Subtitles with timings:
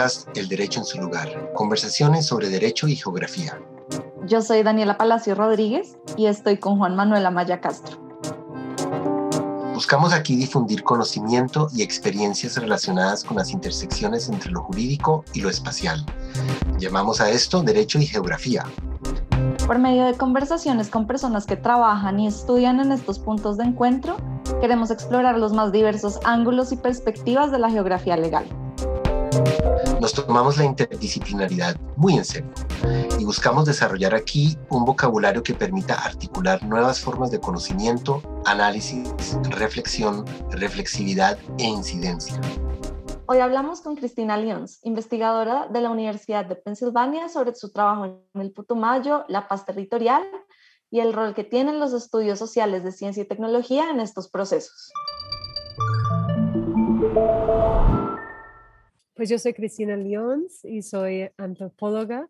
[0.00, 3.60] podcast El Derecho en su lugar, conversaciones sobre derecho y geografía.
[4.26, 7.98] Yo soy Daniela Palacio Rodríguez y estoy con Juan Manuel Amaya Castro.
[9.74, 15.50] Buscamos aquí difundir conocimiento y experiencias relacionadas con las intersecciones entre lo jurídico y lo
[15.50, 16.06] espacial.
[16.78, 18.64] Llamamos a esto Derecho y Geografía.
[19.66, 24.16] Por medio de conversaciones con personas que trabajan y estudian en estos puntos de encuentro,
[24.62, 28.46] queremos explorar los más diversos ángulos y perspectivas de la geografía legal.
[30.00, 32.50] Nos tomamos la interdisciplinaridad muy en serio
[33.18, 39.12] y buscamos desarrollar aquí un vocabulario que permita articular nuevas formas de conocimiento, análisis,
[39.50, 42.40] reflexión, reflexividad e incidencia.
[43.26, 48.40] Hoy hablamos con Cristina Lyons, investigadora de la Universidad de Pensilvania sobre su trabajo en
[48.40, 50.22] el Putumayo, la paz territorial
[50.90, 54.90] y el rol que tienen los estudios sociales de ciencia y tecnología en estos procesos.
[59.20, 62.26] Pues yo soy Cristina Lyons y soy antropóloga.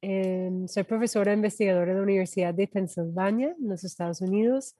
[0.00, 4.74] Em, soy profesora investigadora de la Universidad de Pensilvania, en los Estados Unidos.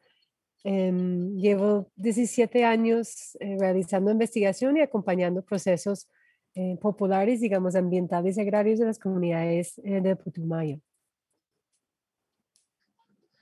[0.64, 6.08] Em, llevo 17 años eh, realizando investigación y acompañando procesos
[6.56, 10.80] eh, populares, digamos, ambientales y agrarios de las comunidades eh, de Putumayo.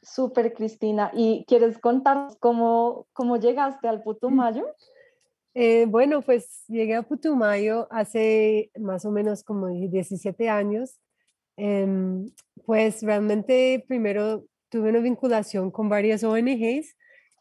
[0.03, 1.11] Súper, Cristina.
[1.15, 4.67] ¿Y quieres contar cómo, cómo llegaste al Putumayo?
[5.55, 11.01] Eh, bueno, pues llegué a Putumayo hace más o menos como 17 años.
[11.57, 12.31] Em,
[12.65, 16.97] pues realmente primero tuve una vinculación con varias ONGs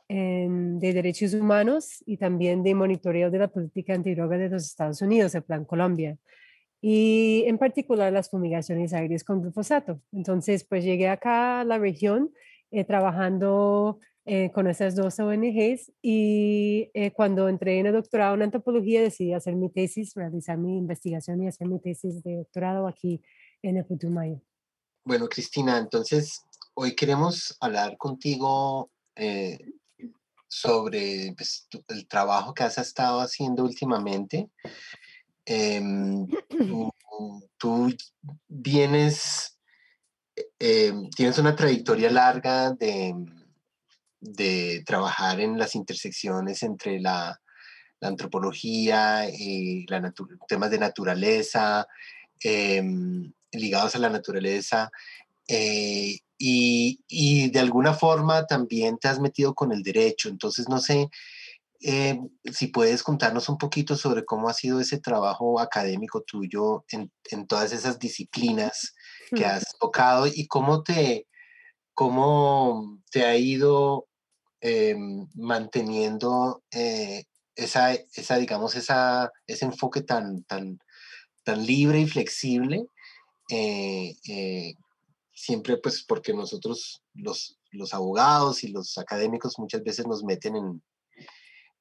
[0.09, 5.01] em, de derechos humanos y también de monitoreo de la política antidroga de los Estados
[5.01, 6.17] Unidos, el Plan Colombia.
[6.81, 10.01] Y en particular las fumigaciones aéreas con glifosato.
[10.11, 12.31] Entonces, pues llegué acá a la región
[12.71, 18.43] eh, trabajando eh, con esas dos ONGs y eh, cuando entré en el doctorado en
[18.43, 23.21] antropología decidí hacer mi tesis, realizar mi investigación y hacer mi tesis de doctorado aquí
[23.63, 24.41] en el Putumayo.
[25.03, 26.43] Bueno, Cristina, entonces
[26.75, 29.57] hoy queremos hablar contigo eh,
[30.47, 34.49] sobre pues, el trabajo que has estado haciendo últimamente.
[35.45, 36.27] Em,
[37.57, 37.91] tú
[38.47, 39.57] vienes,
[40.59, 43.15] em, tienes una trayectoria larga de
[44.19, 47.39] de trabajar en las intersecciones entre la,
[48.01, 50.13] antropología y la
[50.47, 51.85] temas de naturaleza,
[52.41, 54.89] em, ligados a la naturaleza,
[55.49, 60.29] eh, y, de alguna forma también te has metido con el derecho.
[60.29, 61.09] Entonces, no sé
[61.81, 62.19] eh,
[62.51, 67.11] si puedes contarnos un poquito sobre cómo ha sido ese trabajo académico tuyo en,
[67.47, 68.95] todas esas disciplinas
[69.35, 71.27] que has tocado y cómo te,
[71.93, 74.08] cómo te ha ido
[74.61, 77.23] Em, manteniendo eh,
[77.55, 80.79] esa, esa, digamos, esa, ese enfoque tan, tan,
[81.45, 82.85] tan libre y flexible,
[83.49, 84.73] eh, eh,
[85.33, 90.83] siempre pues porque nosotros los, los abogados y los académicos muchas veces nos meten en,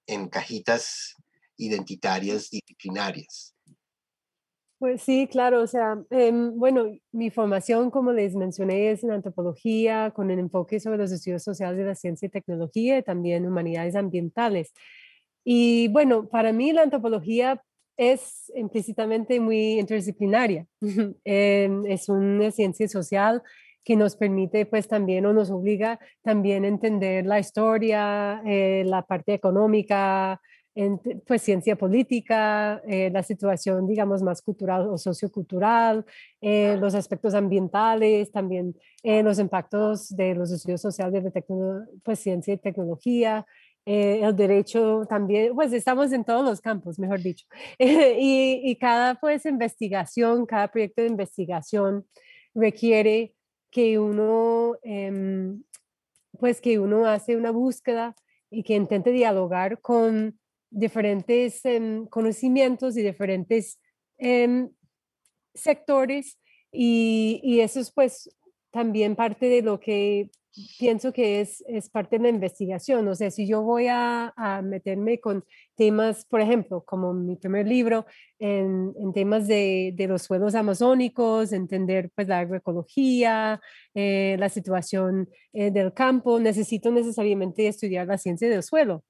[0.06, 1.16] en cajitas
[1.56, 3.56] identitarias disciplinarias.
[4.80, 10.12] Pues sí, claro, o sea, em, bueno, mi formación, como les mencioné, es en antropología,
[10.14, 13.96] con el enfoque sobre los estudios sociales de la ciencia y tecnología, y también humanidades
[13.96, 14.72] ambientales.
[15.44, 17.60] Y bueno, para mí la antropología
[17.96, 20.66] es implícitamente muy interdisciplinaria.
[21.24, 23.42] Em, es una ciencia social
[23.84, 29.02] que nos permite, pues también, o nos obliga también a entender la historia, eh, la
[29.02, 30.40] parte económica,
[30.78, 36.06] en pues, ciencia política, eh, la situación, digamos, más cultural o sociocultural,
[36.40, 41.44] eh, los aspectos ambientales, también eh, los impactos de los estudios sociales de
[42.04, 43.44] pues, ciencia y tecnología,
[43.84, 47.46] el derecho también, pues estamos en todos los campos, mejor dicho.
[47.78, 52.04] y, y, cada pues investigación, cada proyecto de investigación
[52.54, 53.34] requiere
[53.70, 55.62] que uno, em,
[56.38, 58.14] pues que uno hace una búsqueda
[58.50, 60.38] y que intente dialogar con
[60.70, 63.80] diferentes em, conocimientos y diferentes
[64.18, 64.70] em,
[65.54, 66.38] sectores
[66.72, 68.30] y, y, eso es pues
[68.70, 70.30] también parte de lo que
[70.78, 73.06] pienso que es, es parte de la investigación.
[73.08, 75.44] O sea, si yo voy a, a meterme con
[75.76, 78.06] temas, por ejemplo, como mi primer libro,
[78.38, 83.60] en, en temas de, de, los suelos amazónicos, entender pues la agroecología,
[83.94, 89.04] eh, la situación eh, del campo, necesito necesariamente estudiar la ciencia del suelo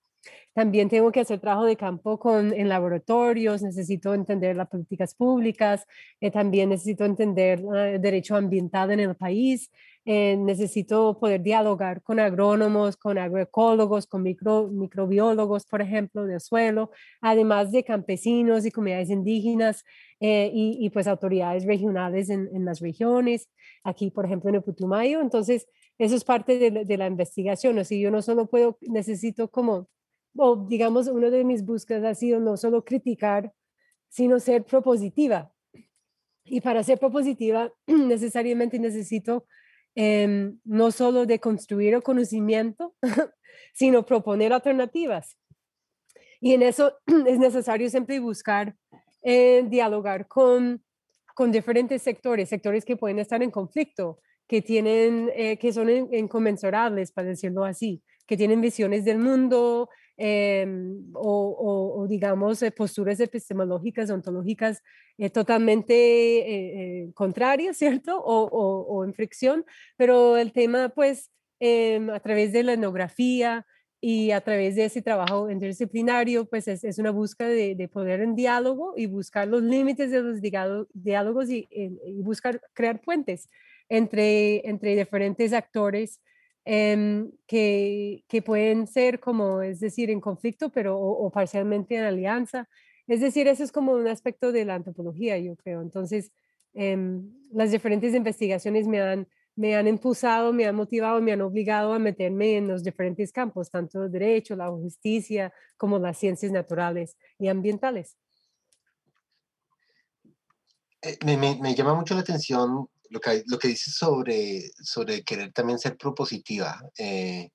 [0.52, 5.86] También tengo que hacer trabajo de campo con, en laboratorios, necesito entender las políticas públicas,
[6.20, 9.70] eh, también necesito entender ah, el derecho ambiental en el país,
[10.04, 16.90] eh, necesito poder dialogar con agrónomos, con agroecólogos, con micro, microbiólogos, por ejemplo, del suelo,
[17.20, 19.84] además de campesinos y comunidades indígenas
[20.18, 23.48] eh, y, pues autoridades regionales en, en, las regiones,
[23.84, 25.20] aquí, por ejemplo, en el Putumayo.
[25.20, 25.68] Entonces,
[25.98, 27.78] eso es parte de, la investigación.
[27.78, 29.88] O yo no solo puedo, necesito como
[30.36, 33.52] o digamos, una de mis búsquedas ha sido no solo criticar,
[34.08, 35.52] sino ser propositiva.
[36.44, 39.46] Y para ser propositiva, necesariamente necesito
[39.94, 42.94] em, no solo de construir el conocimiento,
[43.74, 45.38] sino proponer alternativas.
[46.40, 48.76] Y en eso es necesario siempre buscar
[49.22, 50.82] eh, dialogar con,
[51.34, 57.12] con diferentes sectores, sectores que pueden estar en conflicto, que tienen, eh, que son inconmensurables,
[57.12, 59.90] para decirlo así, que tienen visiones del mundo,
[60.20, 64.82] Em, o, digamos, eh, posturas epistemológicas, ontológicas
[65.16, 68.20] eh, totalmente eh, contrarias, ¿cierto?
[68.20, 69.64] O, en fricción,
[69.96, 71.30] pero el tema, pues,
[71.60, 73.64] em, a través de la etnografía
[74.00, 78.94] y a través de ese trabajo interdisciplinario, pues es, una búsqueda de, poder en diálogo
[78.96, 81.68] y buscar los límites de los diálogos y,
[82.22, 83.48] buscar crear puentes
[83.88, 86.20] entre diferentes actores
[86.70, 92.68] Em, que, que, pueden ser como, es decir, en conflicto, pero o, parcialmente en alianza.
[93.06, 95.80] Es decir, eso es como un aspecto de la antropología, yo creo.
[95.80, 96.30] Entonces,
[96.74, 99.26] em, las diferentes investigaciones me han,
[99.56, 103.70] me han impulsado, me han motivado, me han obligado a meterme en los diferentes campos,
[103.70, 108.18] tanto el derecho, la justicia, como las ciencias naturales y ambientales.
[111.00, 115.22] Eh, me, me, me, llama mucho la atención lo que, lo que dices sobre, sobre
[115.22, 117.50] querer también ser propositiva, eh,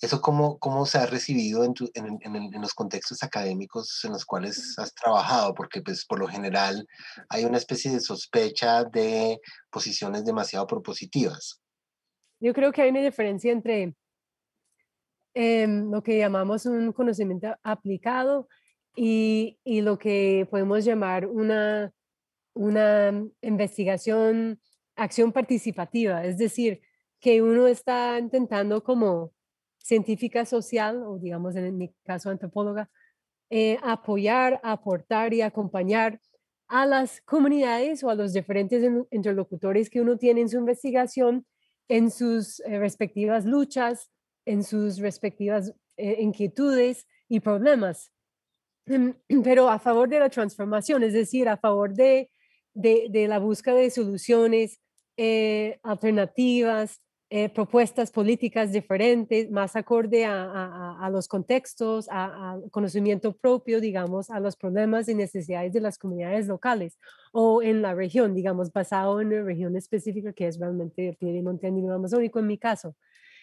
[0.00, 4.76] ¿eso cómo, cómo se ha recibido en, en, en, los contextos académicos en los cuales
[4.78, 5.54] has trabajado?
[5.54, 6.86] Porque pues por lo general
[7.28, 9.40] hay una especie de sospecha de
[9.70, 11.60] posiciones demasiado propositivas.
[12.40, 13.94] Yo creo que hay una diferencia entre
[15.34, 18.48] em, lo que llamamos un conocimiento aplicado
[18.96, 21.92] y, y lo que podemos llamar una,
[22.54, 24.60] una investigación
[24.96, 26.80] acción participativa, es decir,
[27.20, 29.32] que uno está intentando como
[29.78, 32.90] científica social, o digamos en mi caso antropóloga,
[33.50, 36.20] eh, apoyar, aportar y acompañar
[36.68, 41.46] a las comunidades o a los diferentes interlocutores que uno tiene en su investigación
[41.88, 44.10] en sus eh, respectivas luchas,
[44.46, 48.12] en sus respectivas eh, inquietudes y problemas.
[49.44, 52.30] Pero a favor de la transformación, es decir, a favor de,
[52.74, 54.80] de, de la búsqueda de soluciones,
[55.16, 57.00] eh, alternativas,
[57.34, 64.54] eh, propuestas políticas diferentes, más acorde a, los contextos, al conocimiento propio, digamos, a los
[64.54, 66.98] problemas y necesidades de las comunidades locales
[67.32, 71.68] o en la región, digamos, basado en una región específica que es realmente el Piedemonte
[71.68, 72.96] andino amazónico en mi caso.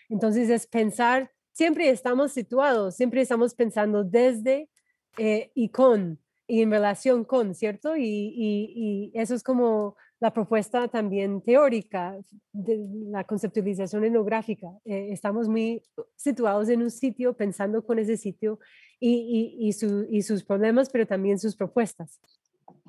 [0.07, 4.69] Entonces es pensar, siempre estamos situados, siempre estamos pensando desde
[5.17, 7.95] eh, y con, y en relación con, ¿cierto?
[7.95, 12.17] y eso es como la propuesta también teórica
[12.51, 14.67] de la conceptualización etnográfica.
[14.85, 15.81] Eh, estamos muy
[16.15, 18.59] situados en un sitio pensando con ese sitio
[18.99, 22.19] y, y, y, sus problemas, pero también sus propuestas.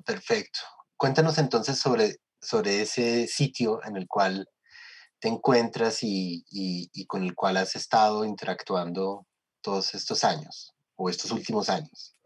[0.04, 0.58] Perfecto.
[0.96, 4.48] Cuéntanos entonces sobre, sobre ese sitio en el cual
[5.20, 9.26] te encuentras y, y con el cual has estado interactuando
[9.60, 12.16] todos estos años o estos últimos años.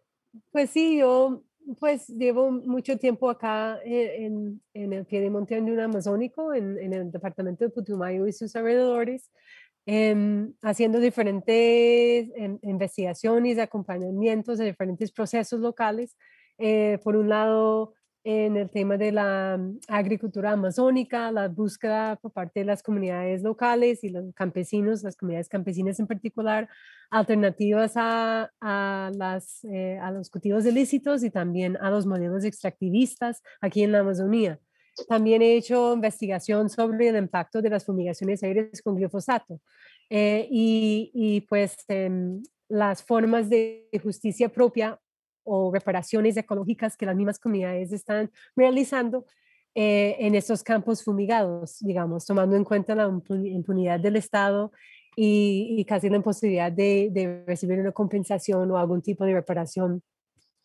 [0.51, 1.43] Pues sí, yo
[1.79, 6.79] pues llevo mucho tiempo acá eh, en, en el pie de monte andino amazónico, en,
[6.79, 9.31] en, el departamento de Putumayo y sus alrededores,
[9.87, 16.17] em, haciendo diferentes em, investigaciones, acompañamientos de diferentes procesos locales.
[16.59, 17.95] Eh, por un lado,
[18.25, 23.43] en el tema de la mm, agricultura amazónica, la búsqueda por parte de las comunidades
[23.43, 26.69] locales y los campesinos, las comunidades campesinas en particular,
[27.11, 33.43] alternativas a, a, las, eh, a los cultivos ilícitos y también a los modelos extractivistas
[33.61, 34.59] aquí en la Amazonía.
[35.09, 39.61] También he hecho investigación sobre el impacto de las fumigaciones aéreas con glifosato
[40.09, 44.99] eh, y, y, pues em, las formas de justicia propia
[45.45, 49.27] o reparaciones ecológicas que las mismas comunidades están realizando
[49.75, 54.71] eh, en estos campos fumigados, digamos, tomando en cuenta la impunidad del Estado
[55.17, 60.03] y, casi la imposibilidad de, recibir una compensación o algún tipo de reparación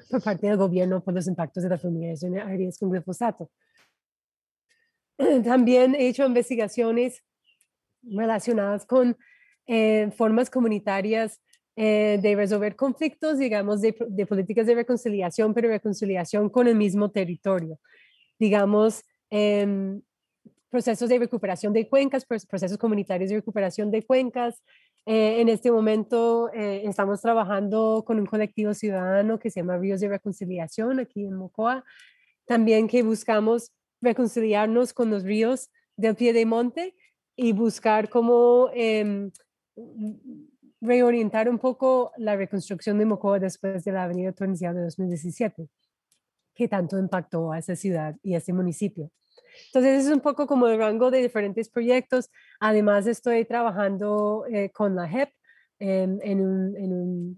[0.09, 3.50] por parte del gobierno por los impactos de la fumigación aéreas con glifosato.
[5.43, 7.24] También he hecho investigaciones
[8.03, 9.17] relacionadas con
[9.67, 11.41] eh, formas comunitarias
[11.81, 13.93] eh, de resolver conflictos, digamos, de,
[14.27, 17.79] políticas de reconciliación, pero reconciliación con el mismo territorio.
[18.38, 20.01] Digamos, em,
[20.69, 24.62] procesos de recuperación de cuencas, procesos comunitarios de recuperación de cuencas.
[25.05, 30.01] Eh, en este momento eh, estamos trabajando con un colectivo ciudadano que se llama Ríos
[30.01, 31.86] de Reconciliación aquí en Mocoa.
[32.45, 33.71] También que buscamos
[34.01, 36.93] reconciliarnos con los ríos del pie de monte
[37.38, 39.29] y buscar cómo eh,
[40.81, 45.67] reorientar un poco la reconstrucción de Mocoa después de la avenida torrencial de 2017,
[46.55, 49.12] que tanto impactó a esa ciudad y a ese municipio.
[49.67, 52.29] Entonces es un poco como el rango de diferentes proyectos.
[52.59, 55.29] Además estoy trabajando eh, con la JEP
[55.79, 56.41] en, en,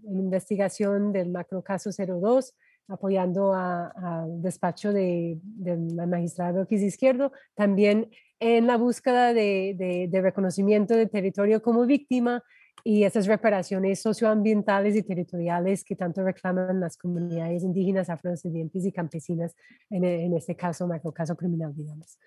[0.03, 2.55] una investigación del macrocaso 02,
[2.87, 10.21] apoyando al despacho del de, magistrado X Izquierdo, también en la búsqueda de, de, de
[10.21, 12.43] reconocimiento del territorio como víctima
[12.83, 19.55] y esas reparaciones socioambientales y territoriales que tanto reclaman las comunidades indígenas, afrodescendientes y campesinas,
[19.89, 22.17] en, en este caso, caso criminal, digamos.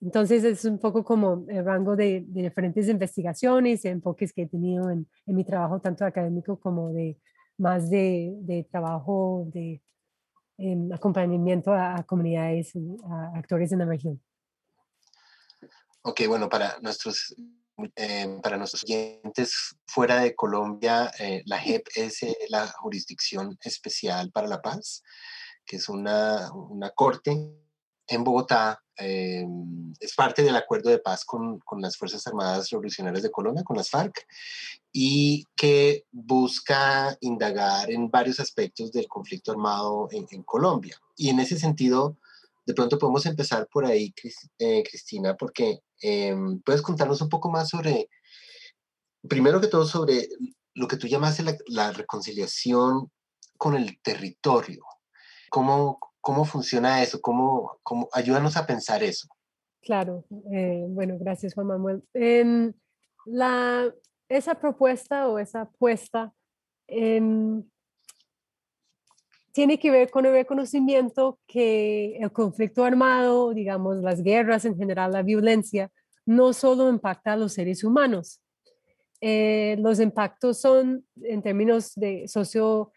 [0.00, 5.08] Entonces es un poco como el rango de, diferentes investigaciones, enfoques que he tenido en,
[5.26, 7.18] en, mi trabajo, tanto académico como de
[7.58, 9.82] más de, de trabajo de
[10.58, 12.72] em, acompañamiento a, a comunidades,
[13.08, 14.20] a actores en la región.
[16.02, 17.34] Ok, bueno, para nuestros
[17.96, 24.30] eh, para nuestros oyentes fuera de Colombia, eh, la JEP es eh, la Jurisdicción Especial
[24.30, 25.02] para la Paz,
[25.66, 27.32] que es una, una corte
[28.08, 28.82] en Bogotá.
[28.96, 33.76] es parte del acuerdo de paz con, con, las Fuerzas Armadas Revolucionarias de Colombia, con
[33.76, 34.26] las FARC,
[34.92, 40.96] y que busca indagar en varios aspectos del conflicto armado en, en Colombia.
[41.16, 42.16] Y en ese sentido,
[42.66, 44.12] de pronto podemos empezar por ahí,
[44.58, 48.08] eh, Cristina, porque em, puedes contarnos un poco más sobre,
[49.28, 50.28] primero que todo, sobre
[50.74, 53.10] lo que tú llamaste la, reconciliación
[53.56, 54.82] con el territorio.
[55.48, 57.20] ¿Cómo, cómo funciona eso?
[57.20, 59.28] ¿Cómo, cómo, ayúdanos a pensar eso.
[59.80, 62.04] Claro, eh, bueno, gracias Juan Manuel.
[62.12, 62.72] Em,
[64.28, 66.34] esa propuesta o esa apuesta
[66.88, 67.62] em,
[69.56, 75.12] tiene que ver con el reconocimiento que el conflicto armado, digamos, las guerras en general,
[75.12, 75.90] la violencia,
[76.26, 78.42] no solo impacta a los seres humanos.
[79.22, 82.92] Eh, los impactos son en términos de socio,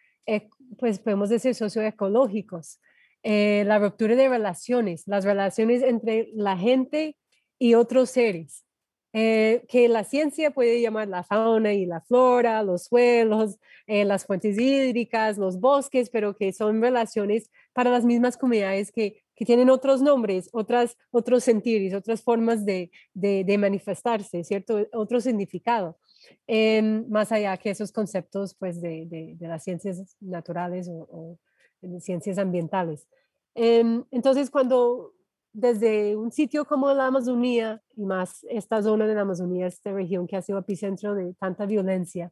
[0.77, 2.81] pues podemos decir socioecológicos.
[3.23, 7.15] Eh, la ruptura de relaciones, las relaciones entre la gente
[7.57, 8.65] y otros seres.
[9.11, 14.25] Eh, que la ciencia puede llamar la fauna y la flora, los suelos, eh, las
[14.25, 19.71] fuentes hídricas, los bosques, pero que son relaciones para las mismas comunidades que, que tienen
[19.71, 24.87] otros nombres, otras, otros sentidos, otras formas de, de, manifestarse, ¿cierto?
[24.93, 25.97] Otro significado,
[26.45, 31.39] em, más allá que esos conceptos pues, de, de las ciencias naturales o, o
[31.81, 33.07] de ciencias ambientales.
[33.55, 35.13] Em, entonces, cuando
[35.53, 40.27] desde un sitio como la Amazonía y más esta zona de la Amazonía, esta región
[40.27, 42.31] que ha sido epicentro de tanta violencia,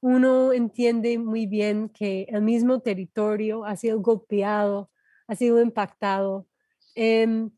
[0.00, 4.90] uno entiende muy bien que el mismo territorio ha sido golpeado,
[5.28, 6.46] ha sido impactado
[6.96, 7.50] em,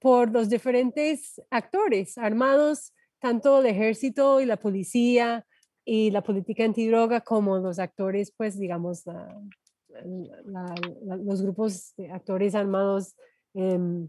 [0.00, 5.46] por los diferentes actores armados, tanto el ejército y la policía
[5.84, 9.04] y la política antidroga como los actores, pues digamos,
[11.24, 13.14] los grupos de actores armados
[13.54, 14.08] em,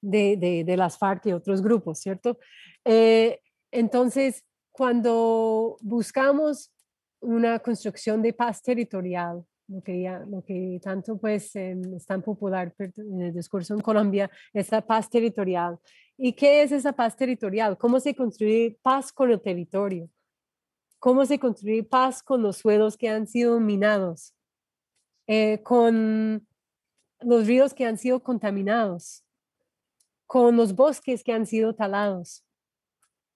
[0.00, 2.38] de, de, las FARC y otros grupos, ¿cierto?
[2.84, 3.40] Eh,
[3.70, 6.72] entonces, cuando buscamos
[7.20, 13.22] una construcción de paz territorial, lo que, lo que tanto pues es tan popular en
[13.22, 15.78] el discurso en Colombia, esa paz territorial.
[16.16, 17.78] ¿Y qué es esa paz territorial?
[17.78, 20.08] ¿Cómo se construye paz con el territorio?
[20.98, 24.34] ¿Cómo se construye paz con los suelos que han sido minados?
[25.26, 26.46] Eh, con
[27.20, 29.24] los ríos que han sido contaminados,
[30.30, 32.44] con los bosques que han sido talados,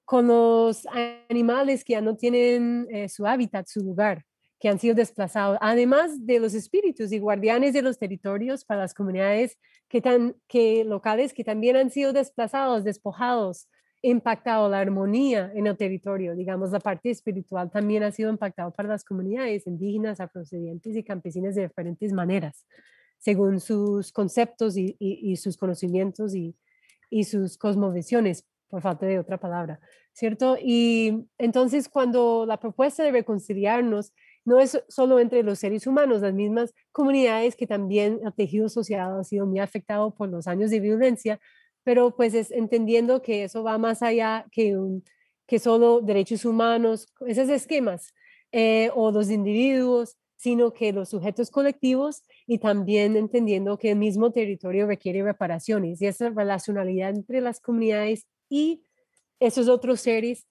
[0.05, 0.87] con los
[1.29, 4.25] animales que ya no tienen eh, su hábitat, su lugar,
[4.61, 8.95] que han sido desplazados, además de los espíritus y guardianes de los territorios para las
[8.95, 9.59] comunidades
[9.89, 13.69] que, tan, que locales que también han sido desplazados, despojados,
[14.01, 18.91] impactado la armonía en el territorio, digamos, la parte espiritual también ha sido impactado para
[18.91, 22.65] las comunidades indígenas, afrodescendientes y campesinas de diferentes maneras,
[23.19, 26.55] según sus conceptos y, y sus conocimientos y,
[27.15, 29.79] y sus cosmovisiones, por falta de otra palabra,
[30.13, 30.57] ¿cierto?
[30.61, 34.13] Y entonces cuando la propuesta de reconciliarnos
[34.45, 39.21] no es solo entre los seres humanos, las mismas comunidades que también el tejido social
[39.21, 41.39] ha sido muy afectado por los años de violencia,
[41.85, 45.05] pero pues es entendiendo que eso va más allá que, un,
[45.47, 48.13] que solo derechos humanos, esos esquemas
[48.51, 54.31] eh, o los individuos, sino que los sujetos colectivos y también entendiendo que el mismo
[54.31, 58.83] territorio requiere reparaciones y esa relacionalidad entre las comunidades y
[59.41, 60.47] esos otros seres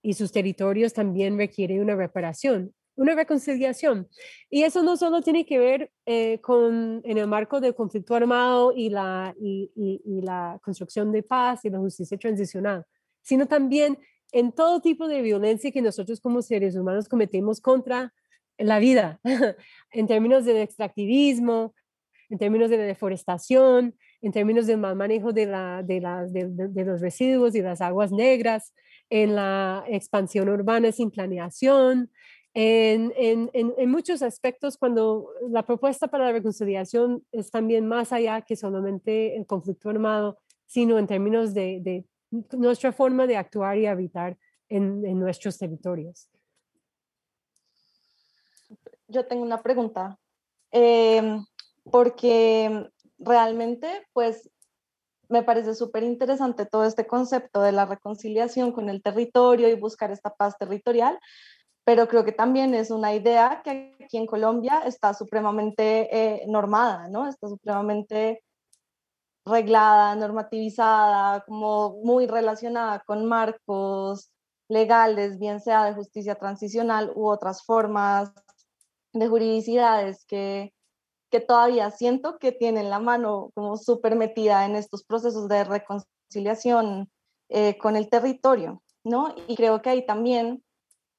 [0.00, 4.08] y sus territorios también requiere una reparación, una reconciliación.
[4.48, 8.72] Y eso no solo tiene que ver eh, con en el marco del conflicto armado
[8.74, 12.86] y la, y, y la construcción de paz y la justicia transicional,
[13.20, 13.98] sino también
[14.32, 18.14] en todo tipo de violencia que nosotros como seres humanos cometemos contra
[18.58, 19.20] la vida,
[19.92, 21.74] en términos del extractivismo,
[22.30, 27.80] en términos de la deforestación, en términos del mal manejo de, los residuos y las
[27.80, 28.72] aguas negras,
[29.10, 32.10] en la expansión urbana sin planeación,
[32.56, 38.54] en, en, muchos aspectos cuando la propuesta para la reconciliación es también más allá que
[38.54, 42.04] solamente el conflicto armado, sino en términos de,
[42.52, 46.28] nuestra forma de actuar y habitar en, nuestros territorios
[49.08, 50.18] yo tengo una pregunta,
[50.70, 51.44] em,
[51.90, 54.50] porque realmente, pues,
[55.28, 60.10] me parece súper interesante todo este concepto de la reconciliación con el territorio y buscar
[60.10, 61.18] esta paz territorial,
[61.84, 67.08] pero creo que también es una idea que aquí en Colombia está supremamente eh, normada,
[67.08, 67.28] ¿no?
[67.28, 68.42] Está supremamente
[69.44, 74.30] reglada, normativizada, como muy relacionada con marcos
[74.68, 78.32] legales, bien sea de justicia transicional u otras formas
[79.14, 80.72] de juridicidades que,
[81.30, 87.10] que todavía siento que tienen la mano como súper metida en estos procesos de reconciliación
[87.48, 89.34] eh, con el territorio, ¿no?
[89.48, 90.62] Y creo que ahí también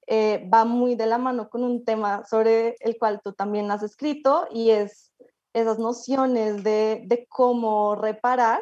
[0.08, 3.82] eh, va muy de la mano con un tema sobre el cual tú también has
[3.82, 5.12] escrito y es
[5.54, 8.62] esas nociones de, de cómo reparar,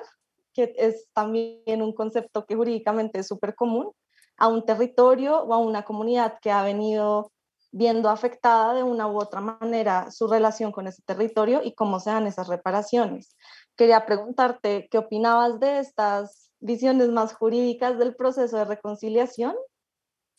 [0.54, 3.92] que es también un concepto que jurídicamente es súper común,
[4.38, 7.32] a un territorio o a una comunidad que ha venido
[7.74, 12.12] viendo afectada de una u otra manera su relación con ese territorio y cómo se
[12.12, 13.36] dan esas reparaciones.
[13.76, 19.56] Quería preguntarte qué opinabas de estas visiones más jurídicas del proceso de reconciliación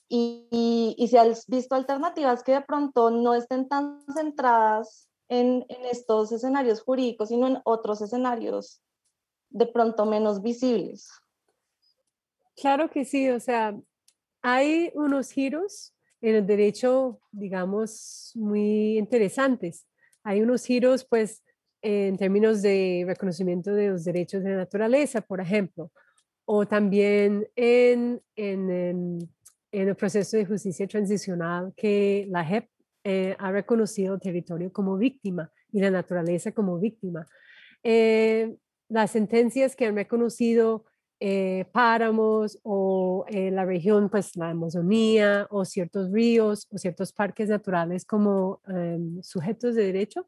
[0.08, 5.86] y, y, si has visto alternativas que de pronto no estén tan centradas en, en
[5.86, 8.80] estos escenarios jurídicos, sino en otros escenarios
[9.50, 11.08] de pronto menos visibles.
[12.54, 13.76] Claro que sí, o sea,
[14.40, 15.93] hay unos giros
[16.24, 19.86] en el derecho, digamos, muy interesantes.
[20.22, 21.44] Hay unos giros, pues,
[21.82, 25.92] en términos de reconocimiento de los derechos de la naturaleza, por ejemplo,
[26.46, 29.18] o también en, en,
[29.70, 32.70] el proceso de justicia transicional que la JEP
[33.04, 37.26] eh, ha reconocido el territorio como víctima y la naturaleza como víctima.
[37.82, 38.56] Eh,
[38.88, 40.86] las sentencias que han reconocido
[41.26, 47.48] eh, páramos o eh, la región, pues la Amazonía o ciertos ríos o ciertos parques
[47.48, 50.26] naturales como em, sujetos de derecho,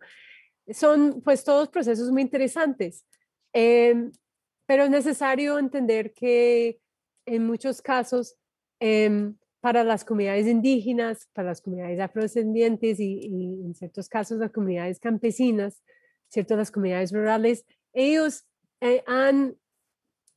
[0.70, 3.04] son pues todos procesos muy interesantes.
[3.52, 4.10] Em,
[4.64, 6.80] pero es necesario entender que
[7.26, 8.34] en muchos casos,
[8.80, 14.50] em, para las comunidades indígenas, para las comunidades afrodescendientes y, y, en ciertos casos las
[14.50, 15.82] comunidades campesinas,
[16.28, 18.46] ciertas las comunidades rurales, ellos
[18.80, 19.56] eh, han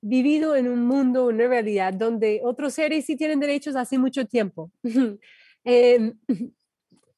[0.01, 4.71] vivido en un mundo, una realidad donde otros seres sí tienen derechos hace mucho tiempo.
[5.65, 6.17] Em,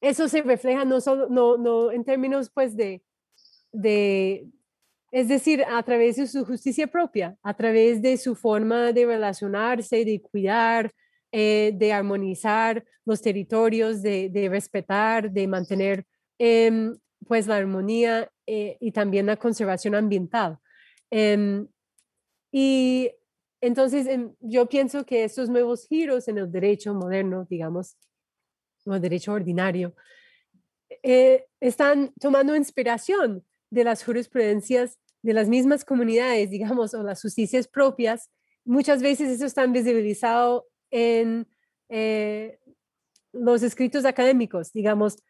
[0.00, 3.02] eso se refleja no solo no, no en términos pues de,
[3.70, 4.48] de,
[5.12, 10.04] es decir, a través de su justicia propia, a través de su forma de relacionarse,
[10.04, 10.90] de cuidar,
[11.30, 16.04] eh, de armonizar los territorios, de, de respetar, de mantener
[16.38, 20.58] em, pues la armonía eh, y también la conservación ambiental.
[22.52, 23.10] Y
[23.60, 24.06] entonces
[24.40, 27.96] yo pienso que estos nuevos giros en el derecho moderno, digamos,
[28.84, 29.94] o el derecho ordinario,
[31.02, 37.68] eh, están tomando inspiración de las jurisprudencias de las mismas comunidades, digamos, o las justicias
[37.68, 38.30] propias.
[38.64, 41.48] Muchas veces eso está visibilizado en
[41.88, 42.58] eh,
[43.32, 45.22] los escritos académicos, digamos,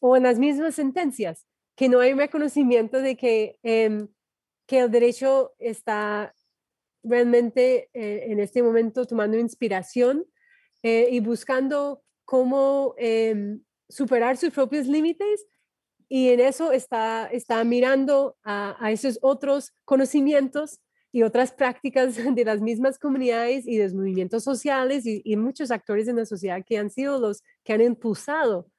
[0.00, 4.08] o en las mismas sentencias, que no hay reconocimiento de que em,
[4.70, 6.32] que el derecho está
[7.02, 10.24] realmente eh, en este momento tomando inspiración
[10.84, 15.44] eh, y buscando cómo em, superar sus propios límites
[16.08, 20.78] y en eso está, está mirando a, esos otros conocimientos
[21.10, 26.06] y otras prácticas de las mismas comunidades y de los movimientos sociales y, muchos actores
[26.06, 28.70] en la sociedad que han sido los que han impulsado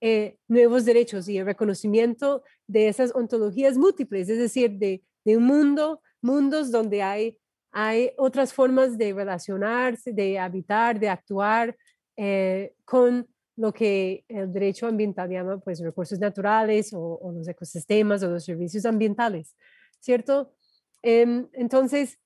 [0.00, 5.44] eh, nuevos derechos y el reconocimiento de esas ontologías múltiples, es decir, de de un
[5.44, 7.38] mundo, mundos donde hay,
[7.72, 11.76] hay otras formas de relacionarse, de habitar, de actuar
[12.16, 18.30] eh, con lo que el derecho ambiental llama pues recursos naturales o, los ecosistemas o
[18.30, 19.54] los servicios ambientales,
[20.00, 20.54] ¿cierto?
[21.02, 22.18] Em, entonces,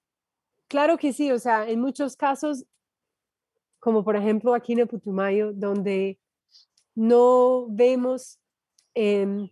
[0.69, 2.65] claro que sí, o sea, en muchos casos,
[3.81, 6.21] como por ejemplo aquí en el Putumayo, donde
[6.95, 8.39] no vemos
[8.95, 9.51] em,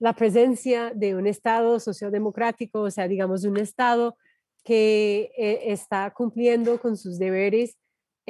[0.00, 4.16] la presencia de un Estado sociodemocrático, o sea, digamos, un Estado
[4.64, 7.76] que eh, está cumpliendo con sus deberes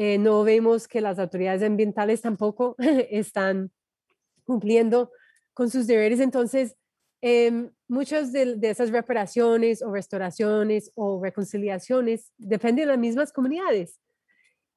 [0.02, 2.74] eh, no vemos que las autoridades ambientales tampoco
[3.10, 3.70] están
[4.44, 5.10] cumpliendo
[5.52, 6.20] con sus deberes.
[6.20, 6.74] Entonces,
[7.20, 14.00] em, muchas de, esas reparaciones o restauraciones o reconciliaciones dependen de las mismas comunidades.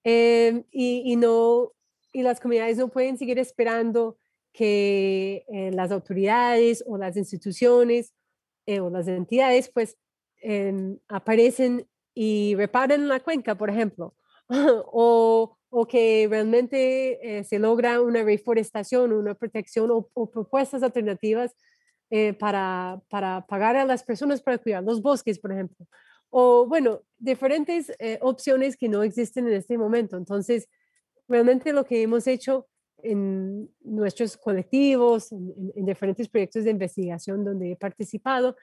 [0.04, 1.72] Em, y, no,
[2.12, 4.18] y las comunidades no pueden seguir esperando
[4.54, 8.14] que eh, las autoridades o las instituciones
[8.68, 9.98] eh, o las entidades pues
[10.38, 14.16] em, aparecen y reparen la cuenca, por ejemplo,
[14.50, 21.56] o, o, que realmente eh, se logra una reforestación, una protección o, propuestas alternativas
[22.38, 25.88] para, para, pagar a las personas para cuidar los bosques, por ejemplo.
[26.30, 30.16] O bueno, diferentes opciones que no existen en este momento.
[30.16, 30.70] Entonces,
[31.28, 32.68] realmente lo que hemos hecho
[33.04, 38.56] en nuestros colectivos, en diferentes proyectos de investigación donde he participado,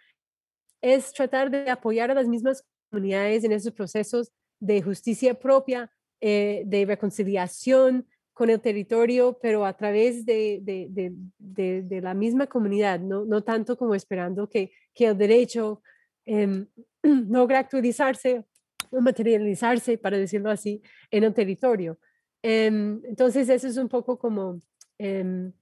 [0.80, 6.62] es tratar de apoyar a las mismas comunidades en esos procesos de justicia propia, eh,
[6.66, 13.42] de reconciliación con el territorio, pero a través de, de, la misma comunidad, no, no,
[13.42, 15.82] tanto como esperando que, que el derecho
[16.24, 16.66] eh,
[17.02, 18.44] logre actualizarse
[18.90, 21.98] o materializarse, para decirlo así, en el territorio.
[22.42, 24.60] Em, entonces, eso es un poco como
[24.98, 25.52] em,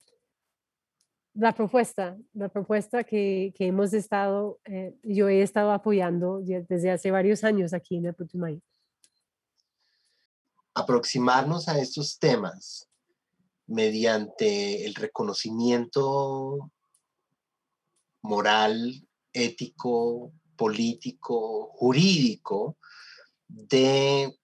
[1.34, 7.10] la propuesta, la propuesta que, que hemos estado, eh, yo he estado apoyando desde hace
[7.10, 8.60] varios años aquí en el Putumayo.
[10.74, 12.88] Aproximarnos a estos temas
[13.66, 16.70] mediante el reconocimiento
[18.22, 22.76] moral, ético, político, jurídico
[23.46, 24.37] de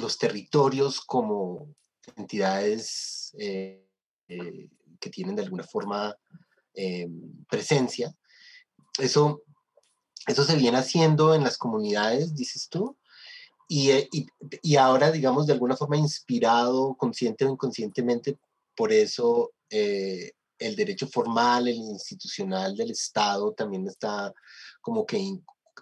[0.00, 1.74] los territorios como
[2.16, 3.86] entidades eh,
[4.28, 6.16] eh, que tienen de alguna forma
[6.74, 7.08] eh,
[7.48, 8.14] presencia.
[8.98, 9.42] Eso,
[10.26, 12.96] eso se viene haciendo en las comunidades, dices tú,
[13.68, 13.92] y,
[14.62, 18.36] y, ahora, digamos, de alguna forma inspirado, consciente o inconscientemente,
[18.74, 24.34] por eso el derecho formal, el institucional del Estado también está
[24.80, 25.40] como que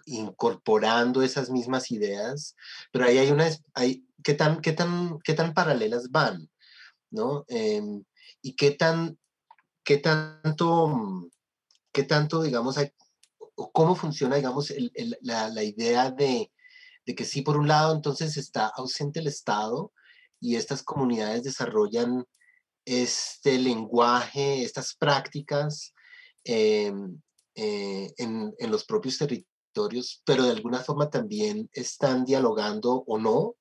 [0.09, 2.55] incorporando esas mismas ideas,
[2.91, 6.49] pero ahí hay una, hay, ¿qué, tan, qué, tan, ¿qué tan paralelas van?
[7.11, 7.45] ¿no?
[7.47, 8.03] Em,
[8.41, 9.17] y qué tan,
[9.83, 11.29] qué tanto,
[11.91, 12.91] qué tanto, digamos, hay,
[13.73, 14.73] cómo funciona, digamos,
[15.21, 16.51] la, idea de
[17.09, 19.91] de que sí, por un lado, entonces está ausente el Estado
[20.39, 22.23] y estas comunidades desarrollan
[22.85, 25.95] este lenguaje, estas prácticas
[26.43, 27.19] em,
[27.55, 29.49] eh, en, en, los propios territorios,
[30.25, 33.55] pero de alguna forma también están dialogando o no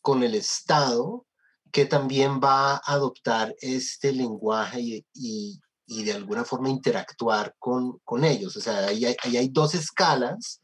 [0.00, 1.26] con el Estado,
[1.72, 7.98] que también va a adoptar este lenguaje y, y, y de alguna forma interactuar con,
[8.04, 8.56] con ellos.
[8.56, 10.60] O sea, ahí hay, ahí hay dos escalas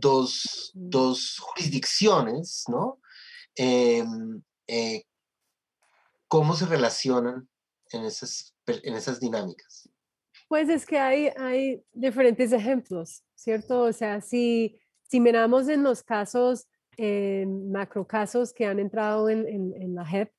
[0.00, 3.00] dos, dos, jurisdicciones, ¿no?
[3.54, 5.04] Em, eh,
[6.28, 7.48] ¿Cómo se relacionan
[7.90, 9.88] en esas, en esas dinámicas?
[10.48, 13.82] Pues es que hay, hay diferentes ejemplos, ¿cierto?
[13.82, 19.46] O sea, si, si miramos en los casos, eh, macro casos que han entrado en,
[19.46, 20.32] en, la JEP,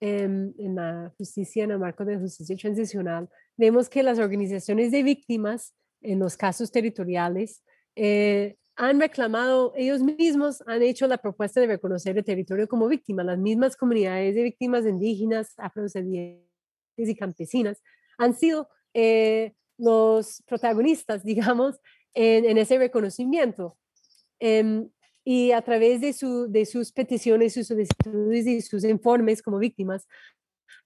[0.00, 5.02] en, en, la justicia, en el marco de justicia transicional, vemos que las organizaciones de
[5.02, 7.64] víctimas en los casos territoriales
[7.96, 13.24] eh, han reclamado, ellos mismos han hecho la propuesta de reconocer el territorio como víctima.
[13.24, 16.44] Las mismas comunidades de víctimas indígenas, afrodescendientes
[16.96, 17.82] y campesinas
[18.18, 21.78] han sido eh, los protagonistas, digamos,
[22.14, 23.76] en, ese reconocimiento.
[24.40, 24.88] Em,
[25.22, 30.08] y a través de, su, de sus peticiones, sus solicitudes y sus informes como víctimas,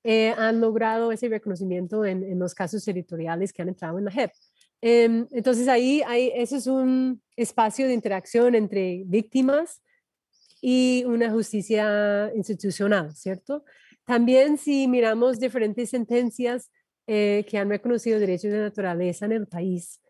[0.03, 4.33] eh, han logrado ese reconocimiento en, los casos territoriales que han entrado en la JEP.
[4.81, 9.83] Em, entonces ahí hay, eso es un espacio de interacción entre víctimas
[10.61, 13.65] y una justicia institucional, ¿cierto?
[14.05, 16.73] También si miramos diferentes sentencias
[17.07, 20.01] eh, que han reconocido derechos de naturaleza en el país,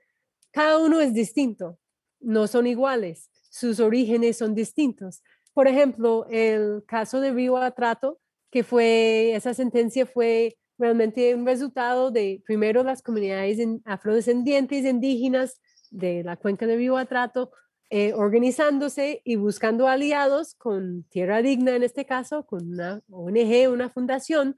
[0.50, 1.78] cada uno es distinto,
[2.20, 5.22] no son iguales, sus orígenes son distintos.
[5.52, 12.10] Por ejemplo, el caso de Río Atrato, que fue, esa sentencia fue realmente un resultado
[12.10, 17.52] de, primero, las comunidades afrodescendientes indígenas de la cuenca de Río Atrato
[17.92, 23.90] eh, organizándose y buscando aliados con Tierra Digna en este caso, con una ONG, una
[23.90, 24.56] fundación,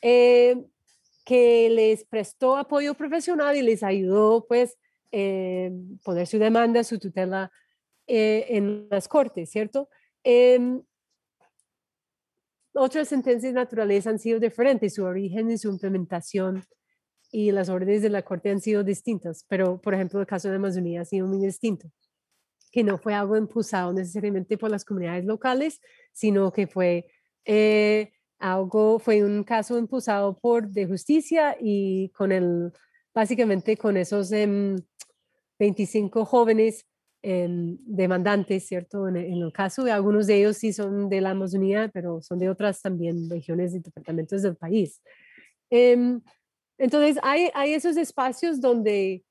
[0.00, 0.64] eh,
[1.28, 4.78] que les prestó apoyo profesional y les ayudó pues
[5.12, 5.70] eh,
[6.02, 7.52] poner su demanda, su tutela
[8.06, 9.90] en las cortes, ¿cierto?
[10.24, 10.82] Em,
[12.72, 16.64] otras sentencias naturales han sido diferentes, su origen y su implementación
[17.30, 20.56] y las órdenes de la Corte han sido distintas, pero por ejemplo el caso de
[20.56, 21.92] Amazonía ha sido muy distinto,
[22.72, 27.06] que no fue algo impulsado necesariamente por las comunidades locales, sino que fue
[27.44, 32.72] eh, algo, fue un caso impulsado por de justicia y con el,
[33.14, 34.30] básicamente con esos
[35.58, 36.86] 25 em, jóvenes
[37.20, 39.08] demandantes, ¿cierto?
[39.08, 42.80] En, el caso algunos de ellos sí son de la Amazonía, pero son de otras
[42.80, 45.02] también regiones y departamentos del país.
[45.70, 46.20] Em,
[46.78, 49.24] entonces, hay, esos espacios donde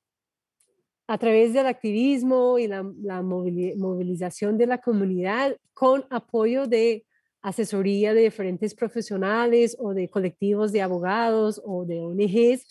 [1.06, 7.06] a través del activismo y la movilización de la comunidad con apoyo de
[7.42, 12.66] asesoría de diferentes profesionales o de colectivos de abogados o de ONGs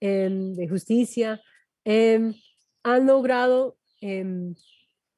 [0.00, 1.40] em, de justicia,
[1.84, 2.34] em,
[2.82, 4.56] han logrado Em,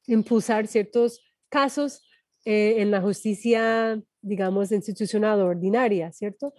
[0.07, 2.03] impulsar ciertos casos
[2.45, 6.53] eh, en la justicia, digamos, institucional ordinaria, ¿cierto?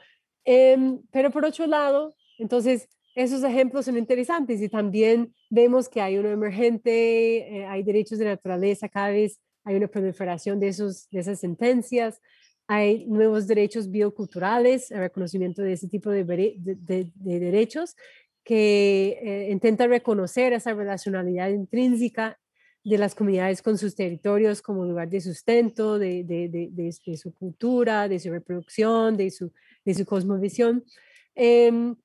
[0.43, 6.29] Pero por otro lado, entonces, esos ejemplos son interesantes y también vemos que hay uno
[6.29, 11.39] emergente, eh, hay derechos de naturaleza, cada vez hay una proliferación de, esos, de esas
[11.39, 12.21] sentencias,
[12.67, 17.95] hay nuevos derechos bioculturales, el reconocimiento de ese tipo de, de, de derechos
[18.43, 22.39] que eh, intenta reconocer esa relacionalidad intrínseca
[22.83, 28.19] de las comunidades con sus territorios como lugar de sustento, de, de, su cultura, de
[28.19, 29.51] su reproducción, de su,
[29.83, 30.85] su cosmovisión.
[31.33, 31.95] Em,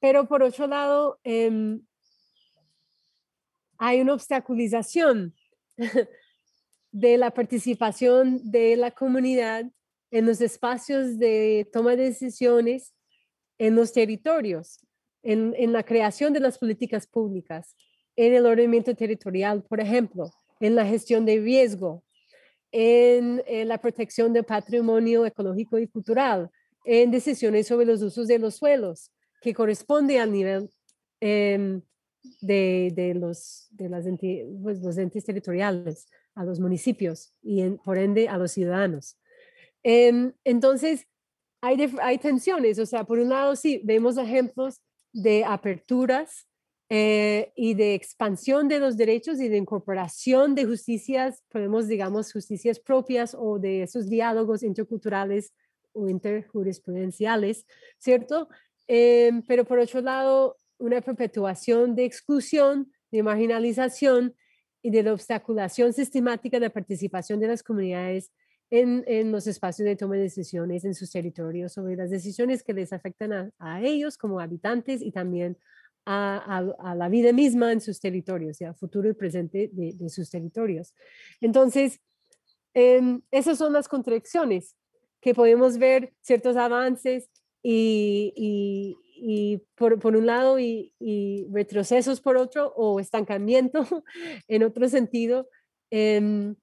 [0.00, 1.82] pero por otro lado, em,
[3.76, 5.34] hay una obstaculización
[6.92, 9.64] de la participación de la comunidad
[10.10, 12.94] en los espacios de toma de decisiones
[13.58, 14.80] en los territorios
[15.26, 17.76] en, la creación de las políticas públicas,
[18.14, 22.04] en el ordenamiento territorial, por ejemplo, en la gestión de riesgo,
[22.70, 26.50] en, la protección del patrimonio ecológico y cultural,
[26.84, 29.10] en decisiones sobre los usos de los suelos,
[29.40, 30.70] que corresponde al nivel
[31.20, 31.82] em,
[32.40, 34.04] de, los, de las
[34.62, 39.18] pues, los entes territoriales, a los municipios y por ende a los ciudadanos.
[39.82, 41.06] Em, entonces,
[41.62, 46.46] hay, hay tensiones, o sea, por un lado sí, vemos ejemplos de aperturas
[46.88, 52.78] eh, y de expansión de los derechos y de incorporación de justicias, podemos, digamos, justicias
[52.78, 55.52] propias o de esos diálogos interculturales
[55.92, 57.66] o interjurisprudenciales,
[57.98, 58.48] ¿cierto?
[58.86, 64.34] Em, pero por otro lado, una perpetuación de exclusión, de marginalización
[64.82, 68.30] y de la obstaculación sistemática de la participación de las comunidades
[68.70, 72.92] en, los espacios de toma de decisiones en sus territorios, sobre las decisiones que les
[72.92, 75.56] afectan a, ellos como habitantes y también
[76.04, 80.94] a, la vida misma en sus territorios, ya futuro y presente de, sus territorios.
[81.40, 82.00] Entonces,
[82.74, 84.76] em, esas son las contradicciones
[85.20, 87.28] que podemos ver ciertos avances
[87.62, 88.96] y,
[89.74, 90.92] por, un lado y,
[91.52, 93.84] retrocesos por otro o estancamiento
[94.48, 95.48] en otro sentido.
[95.90, 96.56] Em,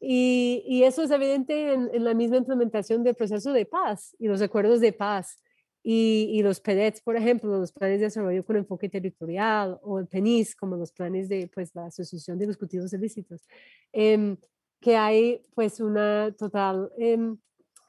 [0.00, 4.80] y, eso es evidente en, la misma implementación del proceso de paz y los acuerdos
[4.80, 5.42] de paz.
[5.82, 10.54] Y, los PEDETs, por ejemplo, los planes de desarrollo con enfoque territorial, o el PENIS,
[10.54, 13.46] como los planes de pues, la Asociación de los Cultivos Ilícitos,
[13.92, 14.36] em,
[14.80, 17.38] que hay pues una total em,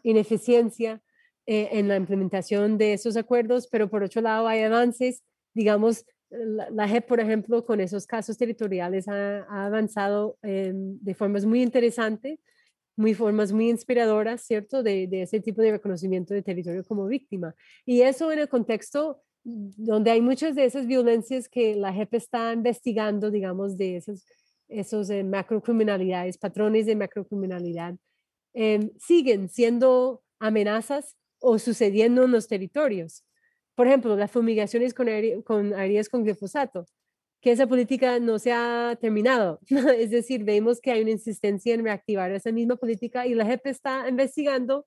[0.03, 1.01] ineficiencia
[1.51, 5.23] eh, en la implementación de esos acuerdos, pero por otro lado hay avances,
[5.55, 12.37] digamos, la, JEP, por ejemplo, con esos casos territoriales ha, avanzado de formas muy interesantes,
[12.95, 14.83] muy formas muy inspiradoras, ¿cierto?
[14.83, 17.55] De, ese tipo de reconocimiento de territorio como víctima.
[17.83, 22.53] Y eso en el contexto donde hay muchas de esas violencias que la JEP está
[22.53, 24.23] investigando, digamos, de esos,
[24.67, 27.95] esos eh, macrocriminalidades, patrones de macrocriminalidad,
[28.53, 33.23] em, siguen siendo amenazas o sucediendo en los territorios.
[33.75, 35.07] Por ejemplo, las fumigaciones con,
[35.43, 36.85] con áreas con glifosato,
[37.41, 39.59] que esa política no se ha terminado.
[39.97, 43.67] es decir, vemos que hay una insistencia en reactivar esa misma política y la JEP
[43.67, 44.85] está investigando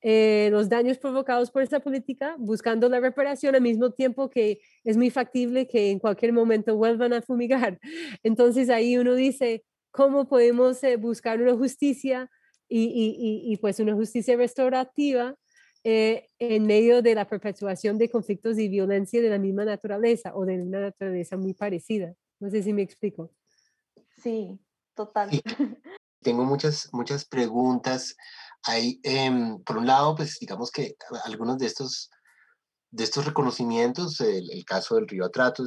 [0.00, 4.96] eh, los daños provocados por esa política, buscando la reparación al mismo tiempo que es
[4.96, 7.78] muy factible que en cualquier momento vuelvan a fumigar.
[8.22, 12.30] Entonces ahí uno dice, ¿cómo podemos eh, buscar una justicia
[12.68, 15.34] y, y, y, pues una justicia restaurativa
[15.84, 20.44] eh, en medio de la perpetuación de conflictos y violencia de la misma naturaleza o
[20.44, 22.14] de una naturaleza muy parecida.
[22.40, 23.30] No sé si me explico.
[24.22, 24.58] Sí,
[24.94, 25.30] total.
[26.20, 28.16] Tengo muchas, muchas preguntas.
[28.64, 32.10] Hay, em, por un lado, pues digamos que algunos de estos,
[32.90, 35.64] de estos reconocimientos, el, caso del Río Atrato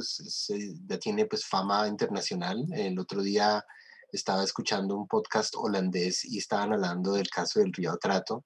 [0.86, 2.66] ya tiene pues fama internacional.
[2.72, 3.64] El otro día
[4.12, 8.44] estaba escuchando un podcast holandés y estaban hablando del caso del Río Atrato.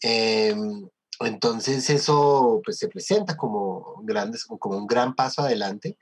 [0.00, 0.86] Em,
[1.20, 5.98] entonces eso pues se presenta como, grandes, como un gran paso adelante.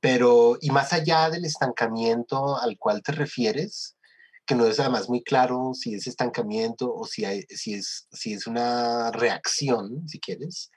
[0.00, 3.96] Pero, y más allá del estancamiento al cual te refieres,
[4.46, 9.10] que no es además muy claro si es estancamiento o si, es, si es una
[9.12, 10.70] reacción, si quieres,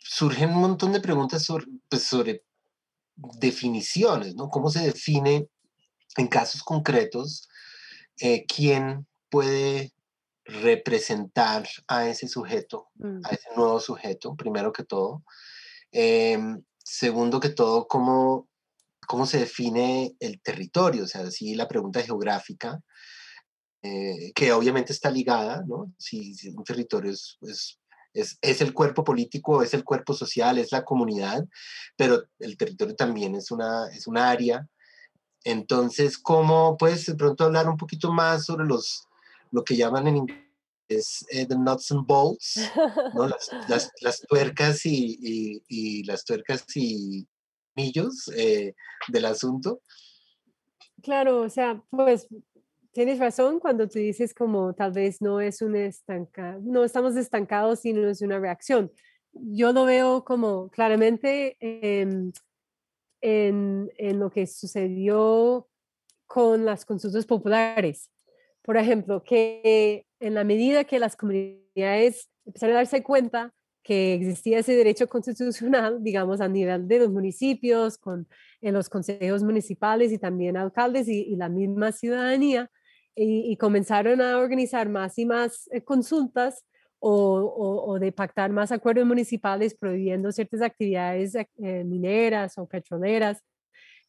[0.00, 2.44] surgen un montón de preguntas sobre, pues, sobre
[3.16, 4.48] definiciones, ¿no?
[4.48, 5.48] ¿Cómo se define
[6.16, 7.48] en casos concretos
[8.18, 9.93] eh, quién puede
[10.44, 13.20] representar a ese sujeto, mm.
[13.24, 15.24] a ese nuevo sujeto, primero que todo?
[15.90, 18.48] Em, segundo que todo, ¿cómo,
[19.06, 22.80] cómo se define el territorio, o sea, si la pregunta geográfica,
[23.82, 25.92] eh, que obviamente está ligada, ¿no?
[25.98, 30.84] Si, un territorio es, es, es, el cuerpo político, es el cuerpo social, es la
[30.84, 31.44] comunidad,
[31.96, 34.66] pero el territorio también es una, es una área.
[35.44, 39.06] Entonces, ¿cómo puedes de pronto hablar un poquito más sobre los,
[39.54, 42.60] lo que llaman en inglés eh, the nuts and bolts,
[43.14, 43.28] ¿no?
[43.28, 47.26] las, las, las, tuercas y, y, y, las tuercas y
[47.76, 48.74] millos eh,
[49.08, 49.80] del asunto.
[51.02, 52.26] Claro, o sea, pues
[52.92, 57.80] tienes razón cuando tú dices como tal vez no es un estanca, no estamos estancados,
[57.80, 58.92] sino es una reacción.
[59.32, 62.32] Yo lo veo como claramente en,
[63.20, 65.68] en, en lo que sucedió
[66.26, 68.10] con las consultas populares.
[68.64, 74.60] Por ejemplo, que en la medida que las comunidades empezaron a darse cuenta que existía
[74.60, 78.26] ese derecho constitucional, digamos, a nivel de los municipios, con,
[78.62, 82.70] en los consejos municipales y también alcaldes y, la misma ciudadanía,
[83.14, 86.64] y, comenzaron a organizar más y más eh, consultas
[86.98, 93.42] o, o, de pactar más acuerdos municipales prohibiendo ciertas actividades eh, mineras o petroleras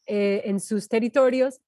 [0.07, 1.59] eh, en sus territorios,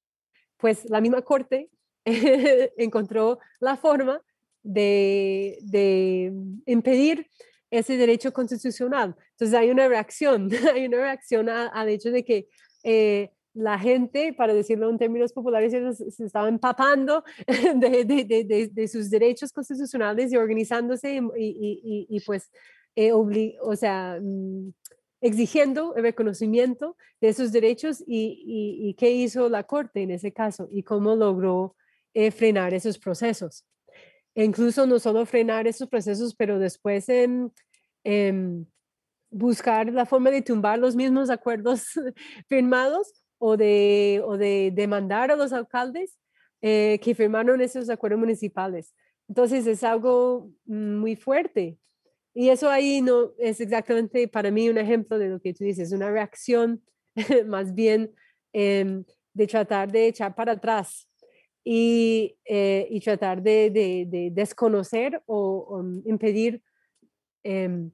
[0.56, 1.70] pues la misma corte
[2.78, 4.22] encontró la forma
[4.64, 6.34] de, de
[6.66, 7.28] impedir
[7.72, 9.16] ese derecho constitucional.
[9.32, 12.48] Entonces hay una reacción, hay una reacción al hecho de que
[12.84, 17.24] eh, la gente, para decirlo en términos populares, se, estaba empapando
[17.76, 22.52] de, de, sus derechos constitucionales y organizándose y, y, pues,
[22.96, 24.74] eh, o sea, mm,
[25.22, 30.84] exigiendo el reconocimiento de esos derechos y, qué hizo la Corte en ese caso y
[30.84, 31.76] cómo logró
[32.20, 33.64] eh, frenar esos procesos.
[34.34, 37.54] E incluso no solo frenar esos procesos, pero después en,
[39.30, 41.84] buscar la forma de tumbar los mismos acuerdos
[42.50, 46.18] firmados o de, o de demandar a los alcaldes
[46.64, 48.96] eh, que firmaron esos acuerdos municipales.
[49.28, 51.78] Entonces es algo muy fuerte.
[52.34, 55.92] Y eso ahí no es exactamente para mí un ejemplo de lo que tú dices,
[55.92, 56.82] una reacción
[57.46, 58.12] más bien
[58.54, 59.04] em,
[59.34, 61.08] de tratar de echar para atrás
[61.70, 66.64] y, eh, y tratar de, de, desconocer o, impedir
[67.44, 67.92] em,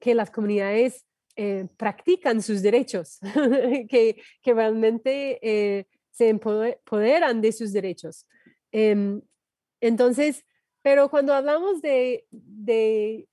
[0.00, 1.04] que las comunidades
[1.34, 3.18] eh, practican sus derechos,
[3.90, 8.28] que, que, realmente eh, se empoderan de sus derechos.
[8.70, 9.20] Em,
[9.80, 10.44] entonces,
[10.80, 13.26] pero cuando hablamos de, de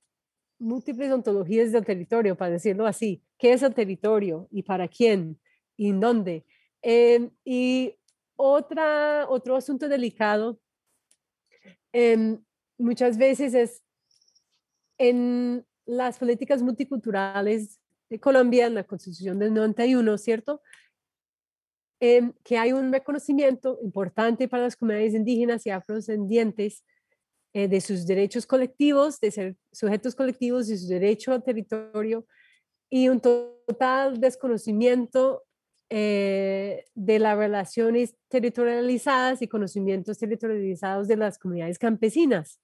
[0.58, 5.38] múltiples ontologías del territorio, para decirlo así, ¿qué es el territorio y para quién
[5.76, 6.44] y en dónde?
[6.82, 7.94] Em, y
[8.36, 10.60] otra, otro asunto delicado
[11.92, 12.42] em,
[12.78, 13.82] muchas veces es
[14.98, 20.62] en las políticas multiculturales de Colombia, en la Constitución del 91, ¿cierto?
[22.00, 26.84] Em, que hay un reconocimiento importante para las comunidades indígenas y afrodescendientes
[27.54, 32.26] eh, de sus derechos colectivos, de ser sujetos colectivos y su derecho al territorio,
[32.90, 35.44] y un total desconocimiento
[35.94, 42.60] eh, de las relaciones territorializadas y conocimientos territorializados de las comunidades campesinas,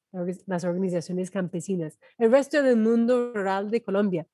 [0.46, 4.26] las organizaciones campesinas, el resto del mundo rural de Colombia,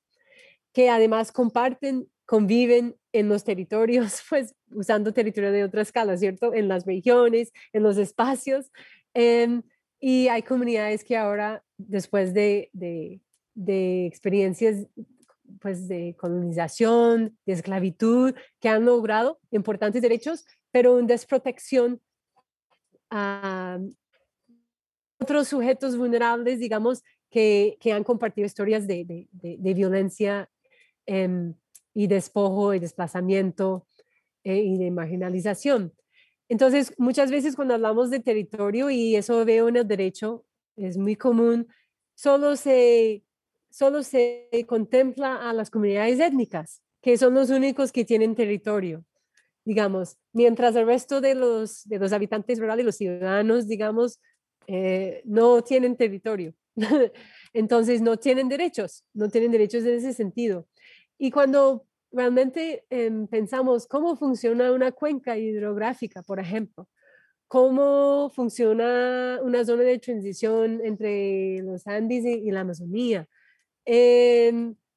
[0.72, 6.54] que además comparten, conviven en los territorios, pues usando territorio de otra escala, ¿cierto?
[6.54, 8.70] En las regiones, en los espacios.
[9.12, 9.64] Em,
[9.98, 13.20] y hay comunidades que ahora, después de, de,
[13.56, 14.86] de experiencias
[15.64, 22.02] pues, de colonización, de esclavitud, que han logrado importantes derechos, pero en desprotección
[23.08, 23.78] a
[25.18, 30.50] otros sujetos vulnerables, digamos, que, que han compartido historias de, de, violencia
[31.06, 31.54] em,
[31.94, 33.86] y despojo y desplazamiento
[34.42, 35.94] eh, y de marginalización.
[36.50, 40.44] Entonces, muchas veces cuando hablamos de territorio, y eso veo en el derecho,
[40.76, 41.68] es muy común,
[42.14, 43.24] solo se,
[43.74, 49.04] solo se contempla a las comunidades étnicas, que son los únicos que tienen territorio,
[49.64, 54.20] digamos, mientras el resto de los, de los habitantes rurales, los ciudadanos, digamos,
[54.68, 56.54] eh, no tienen territorio.
[57.52, 60.68] Entonces, no tienen derechos, no tienen derechos en ese sentido.
[61.18, 66.88] Y cuando realmente em, pensamos cómo funciona una cuenca hidrográfica, por ejemplo,
[67.48, 73.28] cómo funciona una zona de transición entre los Andes y, la Amazonía,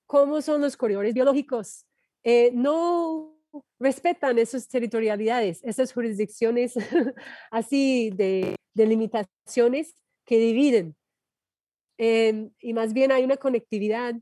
[0.06, 1.86] cómo son los corredores biológicos,
[2.24, 3.38] eh, no
[3.80, 6.74] respetan esas territorialidades, esas jurisdicciones
[7.52, 10.96] así de, de, limitaciones que dividen.
[11.98, 14.16] Em, y más bien hay una conectividad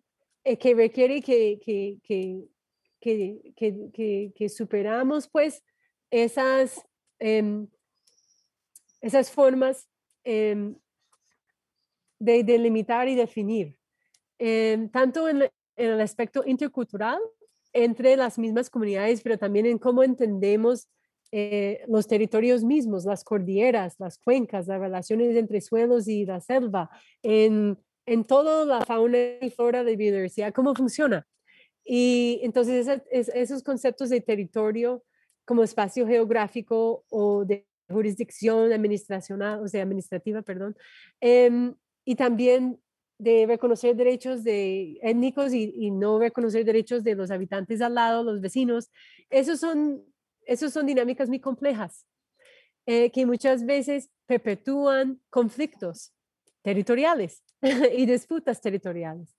[0.43, 1.97] eh, que requiere que, que,
[3.01, 5.63] que, que, superamos pues
[6.09, 6.81] esas,
[7.19, 7.67] em,
[9.01, 9.89] esas formas
[10.23, 10.75] em,
[12.19, 13.77] de delimitar y definir,
[14.39, 17.19] em, tanto en, el aspecto intercultural
[17.73, 20.87] entre las mismas comunidades, pero también en cómo entendemos
[21.31, 26.89] eh, los territorios mismos, las cordilleras, las cuencas, las relaciones entre suelos y la selva,
[27.21, 31.27] en, en toda la fauna y flora de biodiversidad, cómo funciona.
[31.83, 35.03] Y entonces esos conceptos de territorio
[35.45, 40.75] como espacio geográfico o de jurisdicción administracional, o sea, administrativa, perdón,
[41.19, 42.79] em, y también
[43.17, 48.41] de reconocer derechos de étnicos y, no reconocer derechos de los habitantes al lado, los
[48.41, 48.91] vecinos,
[49.29, 50.03] esos son,
[50.45, 52.05] esos son dinámicas muy complejas
[52.85, 56.13] eh, que muchas veces perpetúan conflictos
[56.61, 57.43] territoriales
[57.97, 59.35] y disputas territoriales.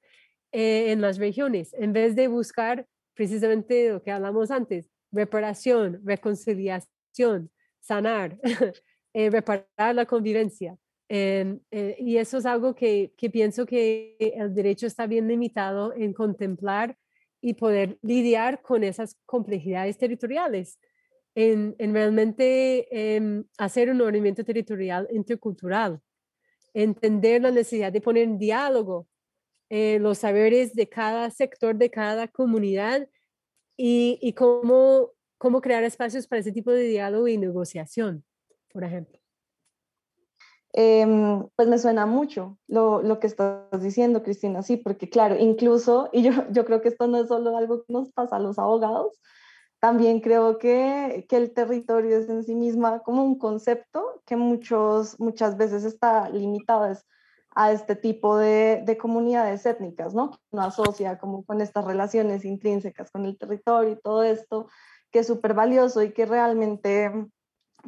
[0.53, 7.51] Eh, en las regiones, en vez de buscar precisamente lo que hablamos antes, reparación, reconciliación,
[7.81, 8.39] sanar,
[9.12, 10.79] eh, reparar la convivencia.
[11.09, 15.94] Em, eh, y eso es algo que, que, pienso que el derecho está bien limitado
[15.94, 16.98] en contemplar
[17.40, 20.80] y poder lidiar con esas complejidades territoriales,
[21.36, 26.00] en, en realmente em, hacer un ordenamiento territorial intercultural,
[26.74, 29.07] entender la necesidad de poner en diálogo
[29.68, 33.09] eh, los saberes de cada sector, de cada comunidad
[33.76, 38.24] y, y cómo, cómo crear espacios para ese tipo de diálogo y negociación,
[38.72, 39.20] por ejemplo.
[40.79, 46.11] Em, pues me suena mucho lo, lo, que estás diciendo, Cristina, sí, porque claro, incluso,
[46.12, 48.59] y yo, yo creo que esto no es solo algo que nos pasa a los
[48.59, 49.18] abogados,
[49.81, 55.18] también creo que, que el territorio es en sí misma como un concepto que muchos,
[55.18, 56.93] muchas veces está limitado.
[57.59, 60.33] A este tipo de, de, comunidades étnicas, ¿no?
[60.53, 64.68] No asocia como con estas relaciones intrínsecas con el territorio y todo esto,
[65.11, 67.11] que es súper valioso y que realmente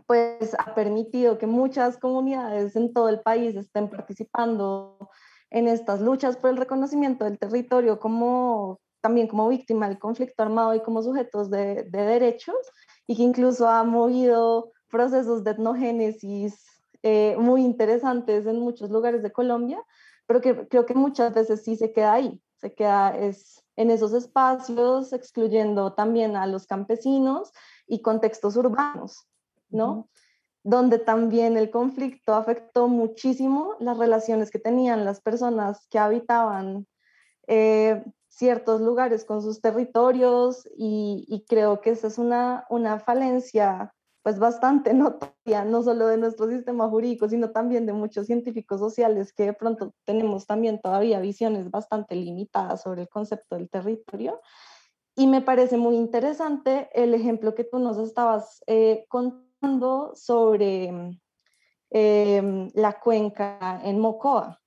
[0.07, 5.11] pues ha permitido que muchas comunidades en todo el país estén participando
[5.51, 10.75] en estas luchas por el reconocimiento del territorio como también como víctima del conflicto armado
[10.75, 12.57] y como sujetos de, de derechos
[13.07, 16.65] y que incluso ha movido procesos de etnogénesis
[17.03, 19.83] eh, muy interesantes en muchos lugares de Colombia,
[20.27, 24.13] pero que creo que muchas veces sí se queda ahí, se queda es, en esos
[24.13, 27.53] espacios, excluyendo también a los campesinos
[27.87, 29.29] y contextos urbanos,
[29.71, 30.09] ¿no?
[30.63, 36.87] Donde también el conflicto afectó muchísimo las relaciones que tenían las personas que habitaban
[37.47, 43.93] eh, ciertos lugares con sus territorios y, y, creo que esa es una, una falencia
[44.23, 49.33] pues bastante notoria, no solo de nuestro sistema jurídico, sino también de muchos científicos sociales
[49.33, 54.41] que de pronto tenemos también todavía visiones bastante limitadas sobre el concepto del territorio.
[55.17, 59.48] Y me parece muy interesante el ejemplo que tú nos estabas eh, contando
[60.15, 61.19] sobre
[61.91, 64.61] em, la cuenca en Mocoa,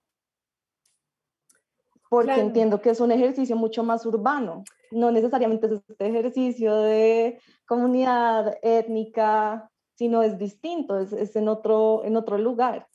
[2.09, 7.39] porque entiendo que es un ejercicio mucho más urbano no necesariamente es este ejercicio de
[7.65, 12.87] comunidad étnica, sino es distinto, es, en, otro, en otro lugar.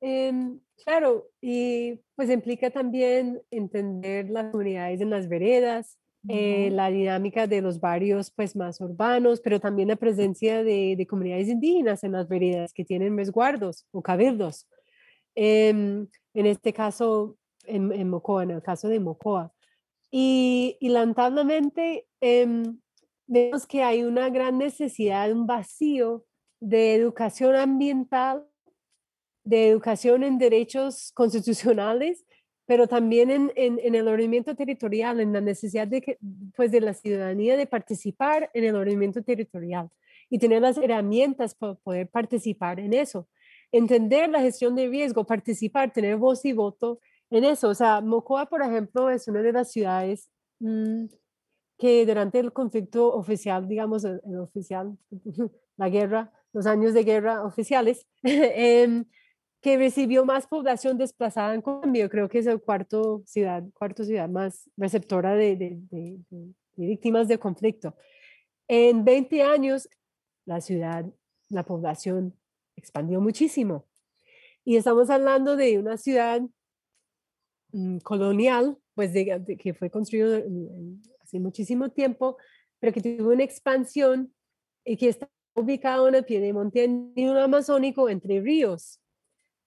[0.00, 5.98] Em, claro, y pues implica también entender las comunidades en las veredas,
[6.28, 11.48] eh, la dinámica de los barrios pues más urbanos, pero también la presencia de, comunidades
[11.48, 14.66] indígenas en las veredas que tienen resguardos o cabildos.
[15.34, 19.52] Em, en este caso, en, en Mocoa, en el caso de Mocoa.
[20.16, 22.78] Y, lamentablemente em,
[23.26, 26.24] vemos que hay una gran necesidad, un vacío
[26.60, 28.46] de educación ambiental,
[29.42, 32.24] de educación en derechos constitucionales
[32.66, 36.18] pero también en, en, el ordenamiento territorial, en la necesidad de, que,
[36.56, 39.90] pues de la ciudadanía de participar en el ordenamiento territorial
[40.30, 43.28] y tener las herramientas para poder participar en eso.
[43.70, 47.00] Entender la gestión de riesgo, participar, tener voz y voto
[47.30, 47.68] en eso.
[47.68, 51.06] O sea, Mocoa, por ejemplo, es una de las ciudades mm,
[51.78, 54.96] que durante el conflicto oficial, digamos, el, oficial,
[55.76, 59.04] la guerra, los años de guerra oficiales, em,
[59.64, 62.06] que recibió más población desplazada en Colombia.
[62.10, 67.28] Creo que es el cuarto ciudad, cuarto ciudad más receptora de, de, de, de, víctimas
[67.28, 67.96] de conflicto.
[68.68, 69.88] En 20 años,
[70.44, 71.06] la ciudad,
[71.48, 72.38] la población
[72.76, 73.86] expandió muchísimo.
[74.66, 76.42] Y estamos hablando de una ciudad
[77.72, 80.42] mm, colonial, pues que fue construido
[81.22, 82.36] hace muchísimo tiempo,
[82.80, 84.34] pero que tuvo una expansión
[84.84, 86.84] y que está ubicada en el pie de monte
[87.42, 89.00] amazónico entre ríos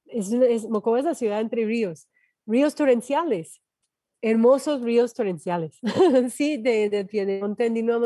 [0.09, 2.07] es, es, Mocoa es la ciudad entre ríos,
[2.45, 3.61] ríos torrenciales,
[4.21, 5.79] hermosos ríos torrenciales,
[6.31, 7.99] sí, de, de Piedemonte andino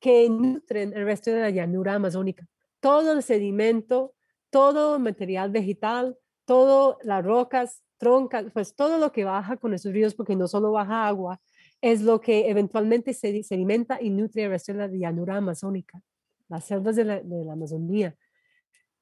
[0.00, 2.46] que nutren el resto de la llanura amazónica.
[2.80, 4.14] Todo el sedimento,
[4.48, 6.16] todo el material vegetal,
[6.46, 10.72] todas las rocas, troncas, pues todo lo que baja con esos ríos, porque no solo
[10.72, 11.40] baja agua,
[11.82, 16.02] es lo que eventualmente se sedimenta y nutre el resto de la llanura amazónica,
[16.48, 18.16] las selvas de la, de la Amazonía.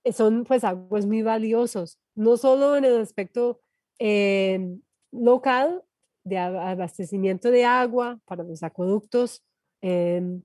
[0.08, 3.60] Eh, son pues aguas muy valiosos, no solo en el aspecto
[3.98, 4.80] em,
[5.12, 5.84] local
[6.24, 9.42] de abastecimiento de agua para los acueductos,
[9.82, 10.42] em,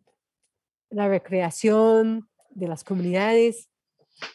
[0.90, 3.70] la recreación de las comunidades,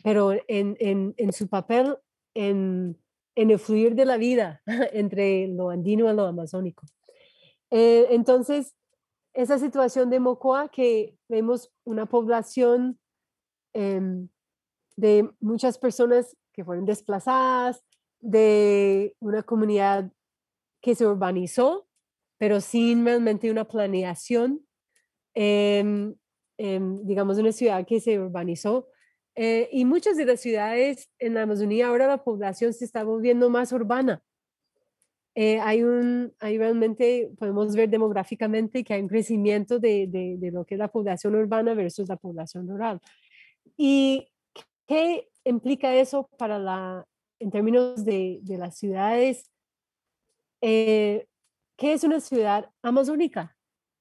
[0.02, 1.96] pero en, en, su papel
[2.34, 2.98] en,
[3.36, 4.62] en, el fluir de la vida
[4.92, 6.86] entre lo andino y lo amazónico.
[7.70, 8.74] Eh, entonces,
[9.34, 12.98] esa situación de Mocoa, que vemos una población
[13.74, 14.26] eh,
[14.98, 17.84] de muchas personas que fueron desplazadas,
[18.18, 20.10] de una comunidad
[20.82, 21.86] que se urbanizó,
[22.36, 24.66] pero sin realmente una planeación,
[25.34, 26.10] eh,
[26.58, 28.88] digamos, una ciudad que se urbanizó.
[29.36, 33.48] Eh, y muchas de las ciudades en la Amazonía ahora la población se está volviendo
[33.50, 34.20] más urbana.
[35.36, 40.50] Eh, hay, un, hay realmente, podemos ver demográficamente que hay un crecimiento de, de, de,
[40.50, 43.00] lo que es la población urbana versus la población rural.
[43.76, 44.26] Y
[44.88, 47.06] ¿Qué implica eso para la,
[47.38, 49.52] en términos de, de las ciudades?
[50.62, 51.26] Eh,
[51.76, 53.54] ¿Qué es una ciudad amazónica?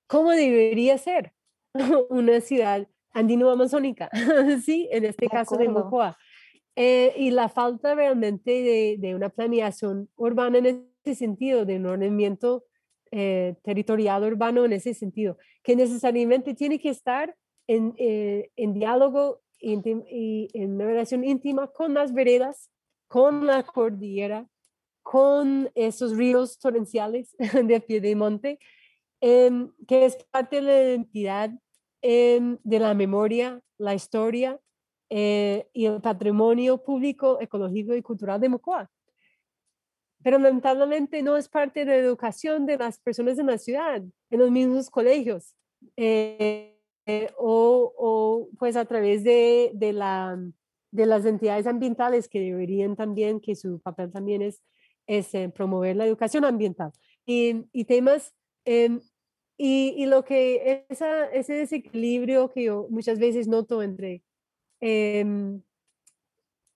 [0.07, 1.33] ¿Cómo debería ser
[2.09, 4.09] una ciudad andino-amazónica?
[4.63, 6.17] sí, en este caso de Mocoa.
[6.77, 11.87] Eh, y la falta realmente de, de, una planeación urbana en ese sentido, de un
[11.87, 12.63] ordenamiento
[13.11, 17.35] eh, territorial urbano en ese sentido, que necesariamente tiene que estar
[17.67, 22.69] en, en diálogo y en una relación íntima con las veredas,
[23.07, 24.47] con la cordillera,
[25.07, 27.33] con esos ríos torrenciales
[27.63, 28.59] de pie de monte,
[29.21, 31.51] em, que es parte de la identidad
[32.01, 34.59] em, de la memoria, la historia
[35.09, 38.91] eh, y el patrimonio público, ecológico y cultural de Mocoa.
[40.23, 44.39] Pero lamentablemente no es parte de la educación de las personas en la ciudad, en
[44.39, 45.55] los mismos colegios.
[45.95, 46.76] Eh,
[47.07, 50.37] eh, o, pues a través de, de, la,
[50.91, 54.61] de las entidades ambientales que deberían también, que su papel también es,
[55.07, 56.91] es eh, promover la educación ambiental.
[57.25, 58.33] Y, y temas,
[58.65, 58.99] em,
[59.57, 64.21] y, y, lo que esa, ese desequilibrio que yo muchas veces noto entre
[64.81, 65.61] em,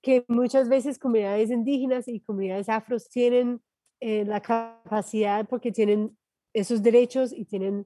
[0.01, 3.61] que muchas veces comunidades indígenas y comunidades afros tienen
[3.99, 6.17] eh, la capacidad porque tienen
[6.53, 7.85] esos derechos y tienen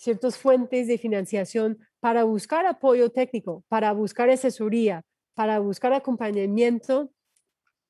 [0.00, 7.12] ciertas fuentes de financiación para buscar apoyo técnico, para buscar asesoría, para buscar acompañamiento,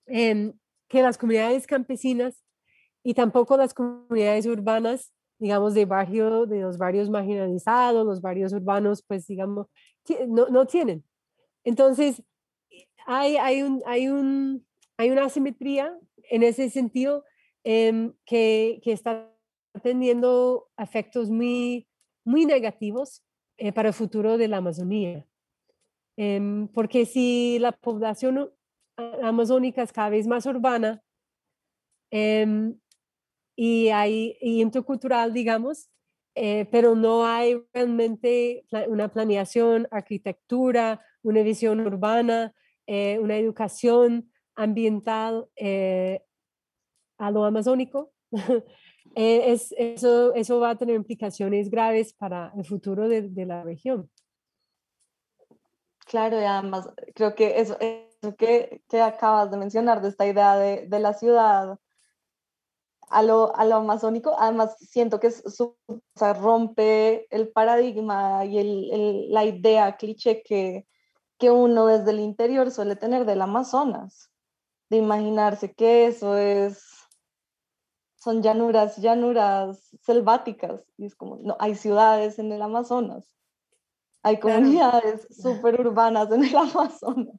[0.06, 2.42] en que las comunidades campesinas
[3.04, 9.04] y tampoco las comunidades urbanas, digamos, de barrio, de los barrios marginalizados, los barrios urbanos,
[9.06, 9.68] pues digamos,
[10.26, 11.04] no, no tienen.
[11.62, 12.24] Entonces,
[13.06, 15.96] hay, hay, un, hay, un, hay una asimetría
[16.28, 17.24] en ese sentido
[17.62, 19.32] em, que, que está
[19.84, 21.86] teniendo efectos muy
[22.24, 23.22] muy negativos
[23.56, 25.26] eh, para el futuro de la Amazonía.
[26.16, 28.50] Em, porque si la población
[29.22, 31.02] amazónica es cada vez más urbana
[32.10, 32.78] em,
[33.56, 35.90] y hay intercultural, digamos,
[36.34, 42.54] eh, pero no hay realmente una planeación, arquitectura, una visión urbana,
[42.86, 45.48] eh, una educación ambiental
[47.18, 48.12] a lo amazónico,
[49.14, 53.62] Eh, es, eso, eso va a tener implicaciones graves para el futuro de, de la
[53.62, 54.10] región.
[56.06, 60.56] Claro, y además creo que eso, eso que, que, acabas de mencionar, de esta idea
[60.56, 61.78] de, de, la ciudad
[63.10, 64.34] a lo, a lo amazónico.
[64.38, 65.76] Además, siento que es, o
[66.34, 70.86] rompe el paradigma y el, la idea cliché que,
[71.38, 74.30] que uno desde el interior suele tener del Amazonas,
[74.88, 76.89] de imaginarse que eso es,
[78.20, 83.32] son llanuras, llanuras selváticas, y es como, no, hay ciudades en el Amazonas,
[84.22, 87.36] hay comunidades súper urbanas en el Amazonas.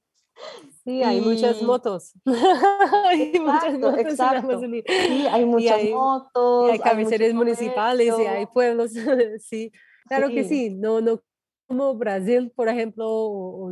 [0.84, 2.14] Sí, hay muchas motos.
[3.06, 4.60] hay muchas motos exacto.
[4.60, 6.70] Sí, hay muchas motos.
[6.70, 8.92] Y hay cabeceres municipales y hay pueblos.
[9.40, 9.72] sí,
[10.08, 10.72] claro que sí.
[10.72, 11.22] No, no
[11.68, 13.72] como Brasil, por ejemplo, o,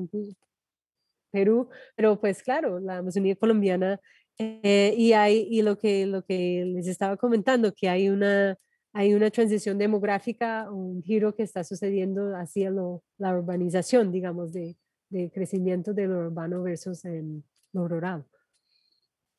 [1.32, 3.99] Perú, pero pues claro, la Amazonía colombiana
[4.40, 8.58] eh, y hay y lo que lo que les estaba comentando que hay una
[8.94, 14.78] hay una transición demográfica, un giro que está sucediendo hacia lo, la urbanización, digamos, de,
[15.10, 18.26] de crecimiento de lo urbano versus en lo rural.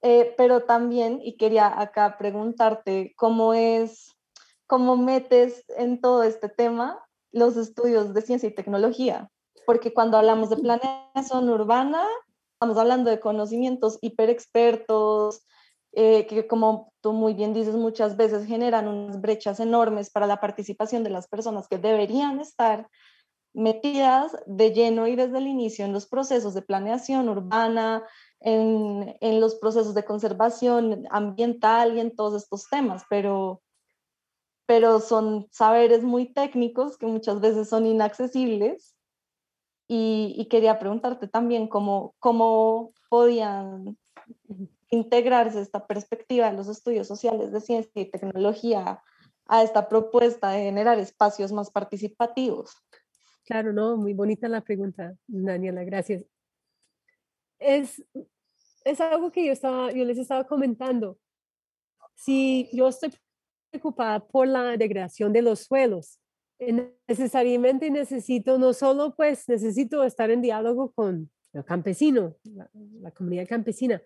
[0.02, 4.16] Eh, pero también, y quería acá preguntarte, ¿cómo es,
[4.66, 9.30] cómo metes en todo este tema los estudios de ciencia y tecnología?
[9.66, 12.06] Porque cuando hablamos de planeación urbana,
[12.60, 15.46] estamos hablando de conocimientos hiperexpertos,
[15.92, 20.42] eh, que como tú muy bien dices, muchas veces generan unas brechas enormes para la
[20.42, 22.86] participación de las personas que deberían estar
[23.54, 28.04] metidas de lleno y desde el inicio en los procesos de planeación urbana,
[28.40, 33.62] en, en, los procesos de conservación ambiental y en todos estos temas, pero,
[34.66, 38.94] pero son saberes muy técnicos que muchas veces son inaccesibles.
[39.92, 43.98] Y, y quería preguntarte también cómo, cómo podían
[44.88, 49.02] integrarse esta perspectiva en los estudios sociales de ciencia y tecnología
[49.46, 52.70] a esta propuesta de generar espacios más participativos.
[53.44, 56.24] Claro, no, muy bonita la pregunta, Daniela, gracias.
[57.58, 58.00] Es,
[58.84, 61.18] es algo que yo, estaba, yo les estaba comentando.
[62.14, 63.12] Si yo estoy
[63.70, 66.20] preocupada por la degradación de los suelos,
[67.08, 73.48] necesariamente necesito, no solo pues necesito estar en diálogo con el campesino, la, la comunidad
[73.48, 74.02] campesina,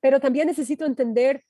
[0.00, 1.44] pero también necesito entender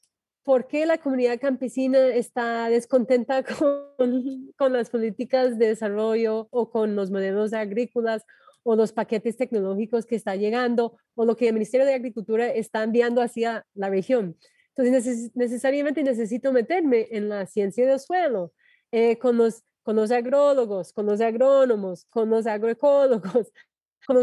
[0.48, 3.42] por qué la comunidad campesina está descontenta
[3.98, 8.24] con, con, las políticas de desarrollo o con los modelos agrícolas
[8.62, 12.82] o los paquetes tecnológicos que está llegando o lo que el Ministerio de Agricultura está
[12.82, 14.36] enviando hacia la región.
[14.74, 18.52] Entonces, necesariamente necesito meterme en la ciencia del suelo,
[18.90, 23.50] eh, con, los, con los agrólogos, con los agrónomos, con los agroecólogos,
[24.06, 24.18] con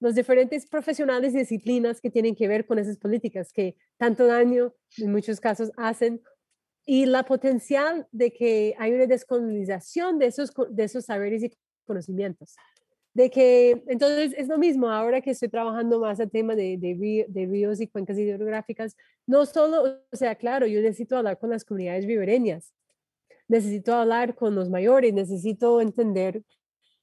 [0.00, 4.72] los diferentes profesionales y disciplinas que tienen que ver con esas políticas que tanto daño
[4.96, 6.22] en muchos casos hacen
[6.86, 11.52] y la potencial de que hay una descolonización de esos, de esos saberes y
[11.84, 12.56] conocimientos.
[13.12, 17.26] De que, entonces, es lo mismo ahora que estoy trabajando más el tema de, de,
[17.28, 18.96] de ríos y cuencas hidrográficas,
[19.26, 22.72] no solo, o sea, claro, yo necesito hablar con las comunidades ribereñas,
[23.50, 26.42] necesito hablar con los mayores, necesito entender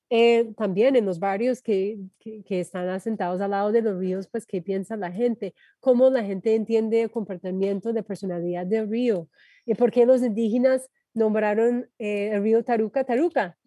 [0.09, 4.45] eh, también en los barrios que, que, están asentados al lado de los ríos, pues
[4.45, 9.27] qué piensa la gente, cómo la gente entiende el comportamiento de personalidad del río,
[9.65, 13.57] y por qué los indígenas nombraron eh, el río Taruca Taruca,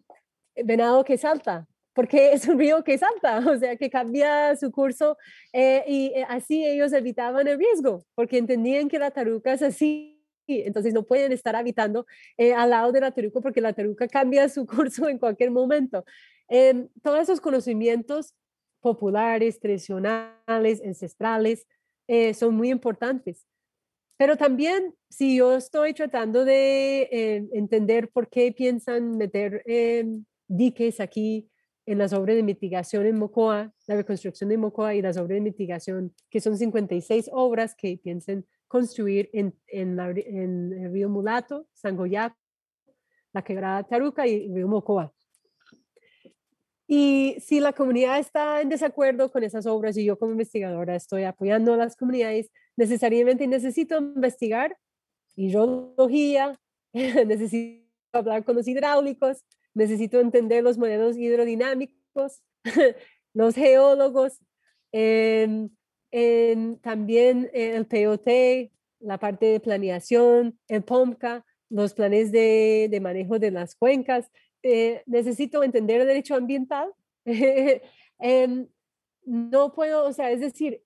[0.55, 4.71] eh, venado que salta, porque es un río que salta, o sea, que cambia su
[4.71, 5.17] curso
[5.53, 10.10] y así ellos evitaban el riesgo, porque entendían que la taruca es así
[10.47, 12.05] entonces no pueden estar habitando
[12.55, 16.03] al lado de la taruca porque la taruca cambia su curso en cualquier momento.
[16.53, 18.35] Eh, todos esos conocimientos
[18.81, 21.65] populares, tradicionales, ancestrales,
[22.07, 23.47] eh, son muy importantes.
[24.17, 30.99] Pero también, si yo estoy tratando de eh, entender por qué piensan meter em, diques
[30.99, 31.49] aquí
[31.85, 35.41] en las obras de mitigación en Mocoa, la reconstrucción de Mocoa y las obras de
[35.41, 42.37] mitigación, que son 56 obras que piensan construir en, en, en el río Mulato, Sangoyaco,
[43.33, 45.13] la quebrada Taruca y el río Mocoa.
[46.87, 51.25] Y si la comunidad está en desacuerdo con esas obras y yo como investigadora estoy
[51.25, 54.77] apoyando a las comunidades, necesariamente necesito investigar
[55.35, 56.57] hidrología,
[56.93, 59.43] necesito hablar con los hidráulicos,
[59.73, 62.41] necesito entender los modelos hidrodinámicos,
[63.33, 64.39] los geólogos,
[66.81, 68.27] también el POT,
[68.99, 74.29] la parte de planeación, el POMCA, los planes de, de manejo de las cuencas.
[74.63, 76.93] Eh, necesito entender el derecho ambiental,
[78.19, 78.67] em,
[79.23, 80.83] no puedo, o sea, es decir,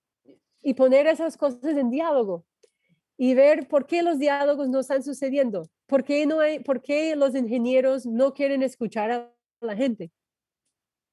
[0.61, 2.45] y poner esas cosas en diálogo
[3.17, 7.15] y ver por qué los diálogos no están sucediendo, por qué, no hay, por qué
[7.15, 10.11] los ingenieros no quieren escuchar a la gente.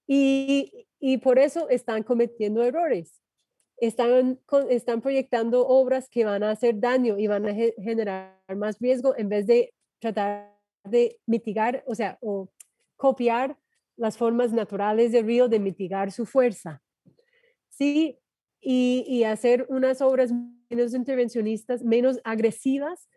[0.06, 3.21] Y, y por eso están cometiendo errores.
[3.82, 4.38] Están,
[4.70, 9.28] están proyectando obras que van a hacer daño y van a generar más riesgo en
[9.28, 12.48] vez de tratar de mitigar, o sea, o
[12.96, 13.58] copiar
[13.96, 16.80] las formas naturales del río de mitigar su fuerza.
[17.70, 18.20] Sí,
[18.60, 20.30] y, hacer unas obras
[20.70, 23.08] menos intervencionistas, menos agresivas,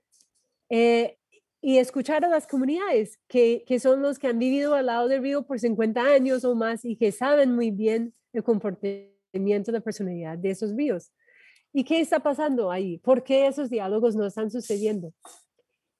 [0.69, 1.19] eh,
[1.61, 5.21] y escuchar a las comunidades que, que, son los que han vivido al lado del
[5.21, 9.14] río por 50 años o más y que saben muy bien el comportamiento
[9.71, 11.11] de personalidad de esos ríos.
[11.73, 12.97] ¿Y qué está pasando ahí?
[12.99, 15.13] ¿Por qué esos diálogos no están sucediendo?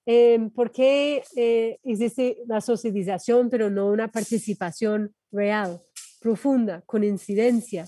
[0.05, 5.81] Eh, ¿Por qué eh, existe la socialización, pero no una participación real,
[6.21, 7.88] profunda, con incidencia,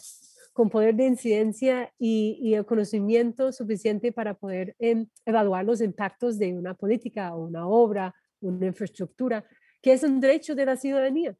[0.52, 6.58] con poder de incidencia y, el conocimiento suficiente para poder em, evaluar los impactos de
[6.58, 9.46] una política o una obra, una infraestructura,
[9.82, 11.38] que es un derecho de la ciudadanía?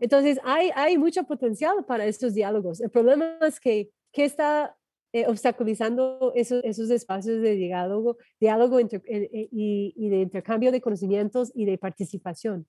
[0.00, 2.80] Entonces, hay, hay mucho potencial para estos diálogos.
[2.80, 4.76] El problema es que, ¿qué está
[5.14, 11.52] eh, obstaculizando esos, esos, espacios de diálogo, diálogo eh, eh, y, de intercambio de conocimientos
[11.54, 12.66] y de participación.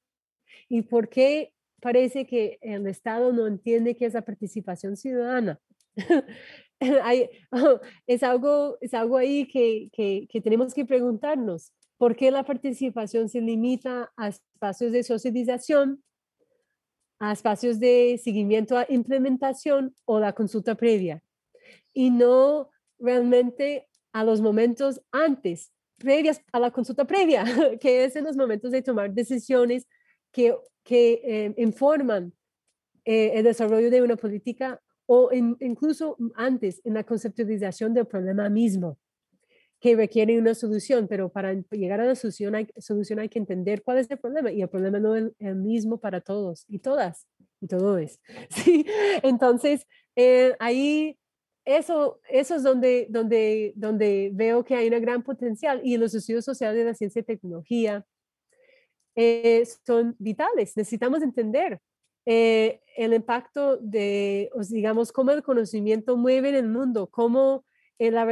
[0.67, 5.61] ¿Y por qué parece que el Estado no entiende qué es la participación ciudadana?
[7.03, 7.29] Hay,
[8.07, 11.71] es, algo, es algo ahí que, que, que tenemos que preguntarnos.
[11.97, 16.03] ¿Por qué la participación se limita a espacios de socialización,
[17.23, 21.21] a espacios de seguimiento a implementación o la consulta previa?
[21.93, 22.69] y no
[22.99, 27.45] realmente a los momentos antes, previas a la consulta previa,
[27.79, 29.87] que es en los momentos de tomar decisiones
[30.31, 32.33] que, que eh, informan
[33.05, 38.97] eh, el desarrollo de una política o incluso antes en la conceptualización del problema mismo
[39.83, 43.83] que requiere una solución, pero para llegar a la solución hay, solución hay que entender
[43.83, 47.27] cuál es el problema y el problema no es el mismo para todos y todas
[47.59, 48.17] y todos.
[48.49, 48.85] ¿sí?
[49.23, 51.19] Entonces, eh, ahí
[51.65, 56.45] eso, eso es donde, donde, donde veo que hay una gran potencial y los estudios
[56.45, 58.05] sociales de la ciencia y tecnología
[59.17, 60.77] eh, son vitales.
[60.77, 61.81] Necesitamos entender
[62.25, 67.65] eh, el impacto de, digamos, cómo el conocimiento mueve en el mundo, cómo
[67.99, 68.23] eh, la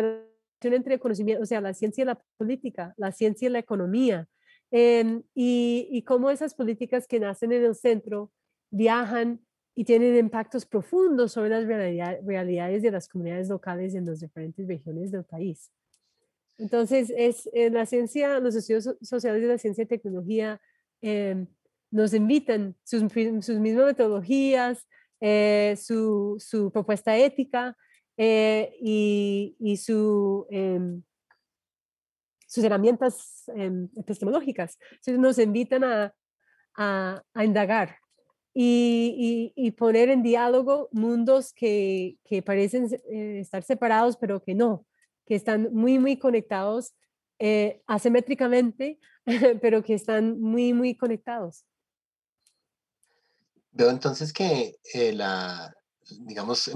[0.70, 4.28] entre conocimiento, o sea, la ciencia y la política, la ciencia y la economía,
[4.72, 8.32] em, y, y cómo esas políticas que nacen en el centro
[8.70, 9.41] viajan
[9.76, 15.12] y tienen impactos profundos sobre las realidades de las comunidades locales en las diferentes regiones
[15.12, 15.72] del país.
[16.57, 20.62] Entonces, es en la ciencia, los estudios sociales de la ciencia y tecnología
[21.01, 21.47] em,
[21.89, 23.01] nos invitan sus,
[23.41, 24.86] sus mismas metodologías,
[25.20, 27.78] eh, su, propuesta ética
[28.24, 31.01] eh, y, y su, em,
[32.45, 34.78] sus herramientas em, epistemológicas.
[34.91, 36.13] Entonces, nos invitan a,
[36.78, 37.97] a, a indagar
[38.53, 44.86] y, poner en diálogo mundos que, que parecen eh, estar separados, pero que no,
[45.26, 46.93] que están muy, muy conectados
[47.39, 48.99] eh, asimétricamente,
[49.63, 51.65] pero que están muy, muy conectados.
[53.72, 55.74] Veo entonces que eh, la,
[56.22, 56.72] digamos,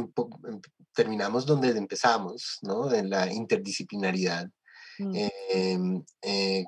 [0.94, 2.94] terminamos donde empezamos, ¿no?
[2.94, 4.50] En la interdisciplinaridad.
[4.98, 5.14] Mm.
[5.50, 6.04] Em,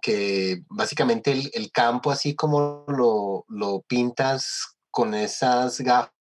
[0.02, 6.12] que básicamente el, el, campo, así como lo, lo pintas con esas gafas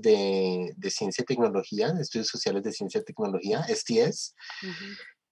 [0.00, 4.34] de, ciencia y tecnología, de estudios sociales de ciencia y tecnología, STS.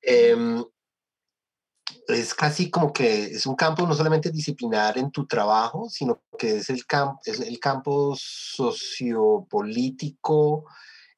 [0.03, 0.63] Em,
[2.09, 6.57] es casi como que es un campo no solamente disciplinar en tu trabajo, sino que
[6.57, 10.65] es el, campo es el campo sociopolítico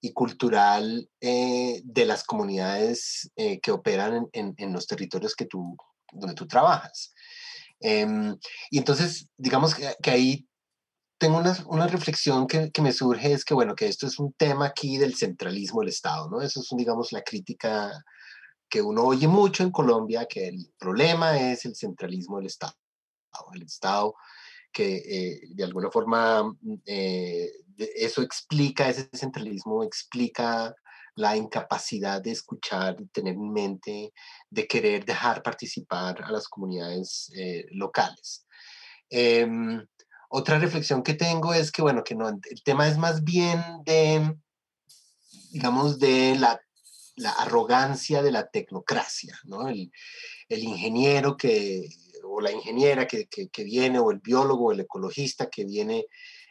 [0.00, 5.76] y cultural eh, de las comunidades eh, que operan en, en, los territorios que tú,
[6.12, 7.12] donde tú trabajas.
[7.80, 8.36] Em,
[8.70, 10.46] y entonces, digamos que, que ahí
[11.18, 14.32] tengo una, una reflexión que, que, me surge, es que, bueno, que esto es un
[14.34, 16.42] tema aquí del centralismo del Estado, ¿no?
[16.42, 17.90] Eso es, digamos, la crítica
[18.68, 22.74] que uno oye mucho en Colombia, que el problema es el centralismo del Estado.
[23.54, 24.14] El Estado
[24.76, 27.50] que eh, de alguna forma mm, eh,
[27.96, 30.74] eso explica, ese centralismo explica
[31.14, 34.12] la incapacidad de escuchar, de tener en mente,
[34.50, 38.46] de querer dejar participar a las comunidades eh, locales.
[39.08, 39.82] Em,
[40.28, 44.36] otra reflexión que tengo es que, bueno, que no, el tema es más bien de,
[45.52, 46.60] digamos, de la,
[47.16, 49.68] la arrogancia de la tecnocracia, ¿no?
[49.68, 49.90] El,
[50.48, 51.88] ingeniero que,
[52.22, 56.06] o la ingeniera que, que, viene, o el biólogo, el ecologista que viene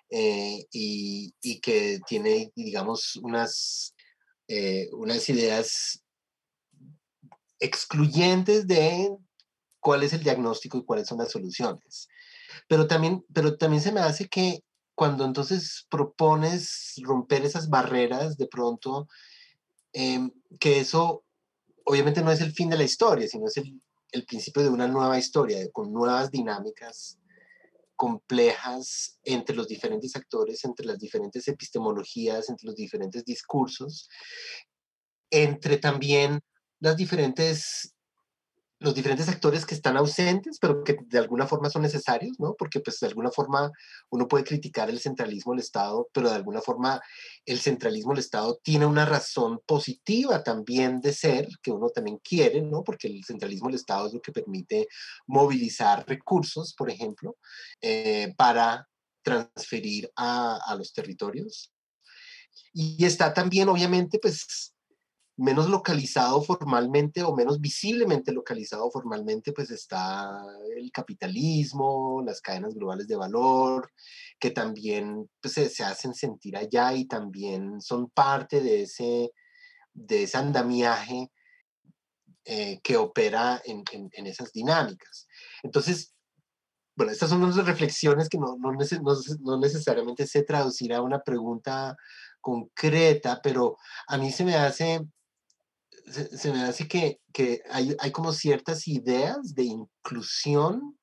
[0.09, 3.95] eh, y, y, que tiene, digamos, unas,
[4.47, 6.03] eh, unas ideas
[7.59, 9.09] excluyentes de
[9.80, 12.07] cuál es el diagnóstico y cuáles son las soluciones.
[12.68, 14.63] Pero también, pero también se me hace que
[14.95, 19.07] cuando entonces propones romper esas barreras, de pronto
[19.96, 20.30] em,
[20.60, 21.24] que eso
[21.86, 25.18] obviamente no es el fin de la historia, sino es el principio de una nueva
[25.18, 27.18] historia, con nuevas dinámicas
[27.96, 34.10] complejas entre los diferentes actores, entre las diferentes epistemologías, entre los diferentes discursos,
[35.30, 36.41] entre también
[36.80, 37.95] las diferentes
[38.86, 42.54] los diferentes actores que están ausentes, pero que de alguna forma son necesarios, ¿no?
[42.54, 43.72] Porque pues de alguna forma
[44.12, 47.02] uno puede criticar el centralismo del Estado, pero de alguna forma
[47.46, 52.62] el centralismo del Estado tiene una razón positiva también de ser, que uno también quiere,
[52.62, 52.84] ¿no?
[52.84, 54.88] Porque el centralismo del Estado es lo que permite
[55.26, 57.38] movilizar recursos, por ejemplo,
[57.82, 58.88] eh, para
[59.24, 61.74] transferir a, a los territorios.
[62.72, 64.75] Y está también, obviamente, pues
[65.38, 70.32] menos localizado formalmente o menos visiblemente localizado formalmente, pues está
[70.78, 73.92] el capitalismo, las cadenas globales de valor,
[74.40, 79.32] que también pues, se, hacen sentir allá y también son parte de ese,
[79.94, 81.32] de ese andamiaje
[82.46, 85.28] eh, que opera en, en, esas dinámicas.
[85.64, 86.14] Entonces,
[86.96, 91.98] bueno, estas son unas reflexiones que no, no, no necesariamente se traducir a una pregunta
[92.40, 93.78] concreta, pero
[94.08, 95.02] a mí se me hace
[96.08, 100.97] se, me hace que, que hay, hay, como ciertas ideas de inclusión,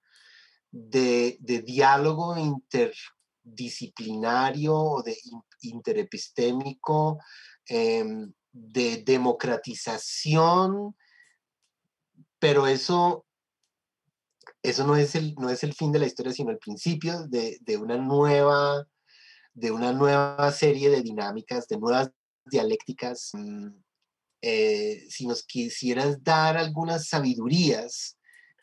[0.70, 5.14] de, de diálogo interdisciplinario o de
[5.61, 7.18] interepistémico,
[7.66, 10.96] em, de democratización,
[12.38, 13.26] pero eso,
[14.62, 17.59] eso no, es el, no es el fin de la historia, sino el principio de,
[17.61, 18.86] de una nueva
[19.55, 22.11] de una nueva serie de dinámicas, de nuevas
[22.46, 23.68] dialécticas mm,
[24.43, 28.18] eh, si nos quisieras dar algunas sabidurías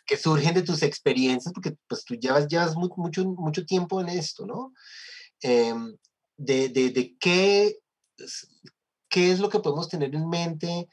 [0.05, 4.45] que surgen de tus experiencias, porque pues tú llevas, llevas mucho, mucho tiempo en esto,
[4.45, 4.73] ¿no?
[5.41, 5.95] Em,
[6.35, 7.77] de, de, de, qué,
[9.07, 10.89] qué es lo que podemos tener en mente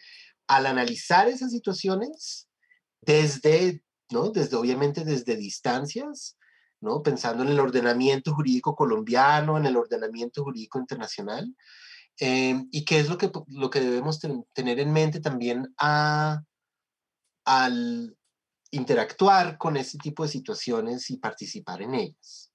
[0.47, 2.49] al analizar esas situaciones
[3.01, 4.30] desde, ¿no?
[4.30, 6.37] Desde, obviamente, desde distancias,
[6.80, 7.03] ¿no?
[7.03, 11.53] Pensando en el ordenamiento jurídico colombiano, en el ordenamiento jurídico internacional,
[12.19, 14.21] Em, y qué es lo que, lo que debemos
[14.55, 16.43] tener en mente también a,
[17.45, 18.17] al
[18.71, 22.53] interactuar con este tipo de situaciones y participar en ellas.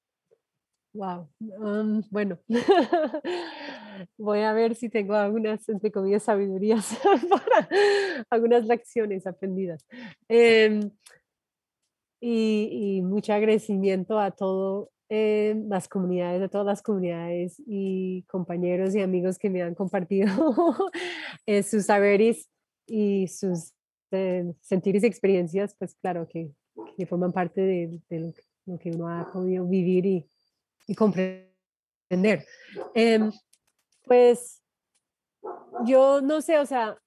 [0.94, 1.30] Wow.
[1.40, 2.38] Um, bueno,
[4.18, 7.00] voy a ver si tengo algunas, entre comillas, sabidurías
[7.30, 7.70] para
[8.30, 9.86] algunas lecciones aprendidas.
[10.28, 10.92] Em,
[12.20, 18.96] y, y, mucho agradecimiento a todo eh, las comunidades, de todas las comunidades y compañeros
[18.96, 20.30] y amigos que me han compartido
[21.46, 22.50] eh, sus saberes
[22.88, 23.74] y sus
[24.12, 26.54] eh, sentires y experiencias, pues claro que,
[26.96, 28.34] que forman parte de, de,
[28.66, 30.30] lo que uno ha podido vivir y,
[30.88, 32.46] y comprender.
[32.96, 33.34] Em,
[34.06, 34.64] pues
[35.86, 36.98] yo no sé, o sea,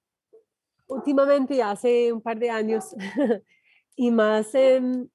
[0.89, 2.95] últimamente, hace un par de años
[3.97, 5.09] y más em,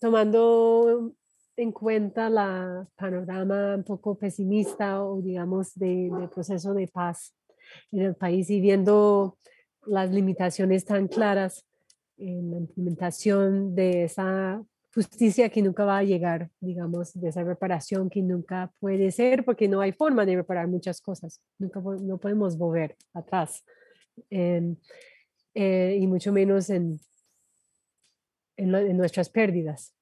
[0.00, 1.14] tomando
[1.56, 7.34] en cuenta la panorama un poco pesimista o digamos de, proceso de paz
[7.90, 9.38] en el país y viendo
[9.84, 11.66] las limitaciones tan claras
[12.16, 14.62] en la implementación de esa
[14.94, 19.66] justicia que nunca va a llegar, digamos, de esa reparación que nunca puede ser porque
[19.66, 23.64] no hay forma de reparar muchas cosas, nunca no podemos volver atrás
[24.30, 24.76] eh,
[25.54, 27.00] y mucho menos en,
[28.56, 29.94] en nuestras pérdidas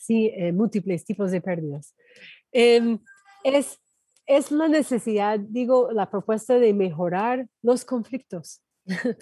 [0.00, 1.94] sí, eh, múltiples tipos de pérdidas.
[2.52, 2.98] Em,
[3.44, 3.78] es,
[4.26, 8.62] es la necesidad, digo, la propuesta de mejorar los conflictos,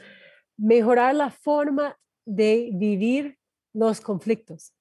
[0.57, 3.37] mejorar la forma de vivir
[3.74, 4.72] los conflictos.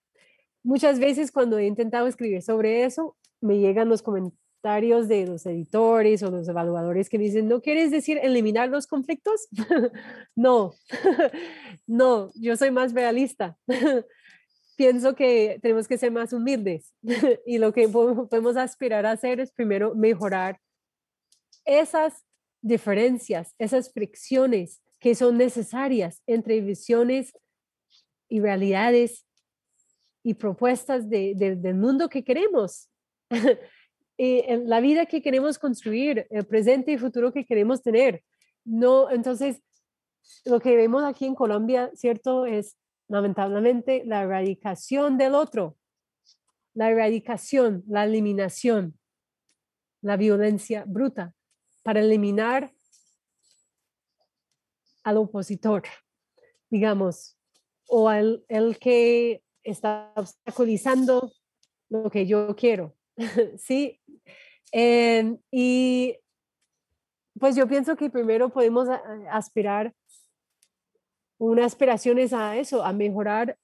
[0.63, 6.21] Muchas veces cuando he intentado escribir sobre eso, me llegan los comentarios de los editores
[6.23, 9.47] o los evaluadores que dicen, ¿no quieres decir eliminar los conflictos?
[10.35, 10.73] no,
[11.87, 13.57] no, yo soy más realista
[14.77, 16.93] pienso que tenemos que ser más humildes
[17.45, 20.61] y lo que podemos aspirar a hacer es primero mejorar
[21.65, 22.25] esas
[22.61, 27.33] diferencias, esas fricciones que son necesarias entre visiones
[28.29, 29.25] y realidades
[30.23, 32.89] y propuestas de, del mundo que queremos,
[34.17, 38.23] y en la vida que queremos construir, el presente y futuro que queremos tener.
[38.65, 39.61] No, entonces,
[40.43, 42.45] lo que vemos aquí en Colombia, ¿cierto?
[42.45, 42.75] Es
[43.07, 45.77] lamentablemente, la erradicación del otro,
[46.73, 48.99] la erradicación, la eliminación,
[50.01, 51.33] la violencia bruta
[51.83, 52.71] para eliminar
[55.03, 55.83] al opositor,
[56.69, 57.37] digamos,
[57.87, 61.31] o al el que está obstaculizando
[61.89, 62.95] lo que yo quiero.
[63.57, 64.01] sí.
[64.71, 66.17] Em, y
[67.39, 68.87] pues yo pienso que primero podemos
[69.31, 69.93] aspirar,
[71.37, 73.57] una aspiración es a eso, a mejorar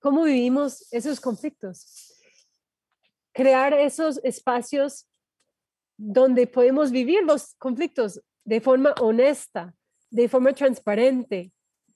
[0.00, 2.14] cómo vivimos esos conflictos.
[3.32, 5.08] Crear esos espacios
[5.96, 9.74] donde podemos vivir los conflictos de forma honesta,
[10.10, 11.52] de forma transparente,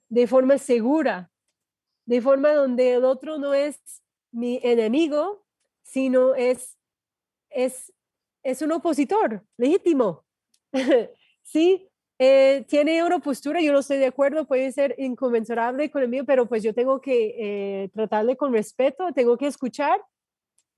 [0.09, 1.31] de forma segura,
[2.07, 3.81] de forma donde el otro no es
[4.31, 5.45] mi enemigo,
[5.83, 6.77] sino es,
[7.51, 7.93] es,
[8.43, 10.25] es un opositor legítimo.
[11.43, 11.89] sí,
[12.19, 16.25] eh, tiene una postura, yo no estoy de acuerdo, puede ser inconmensurable con el mío,
[16.25, 20.01] pero pues yo tengo que eh, tratarle con respeto, tengo que escuchar,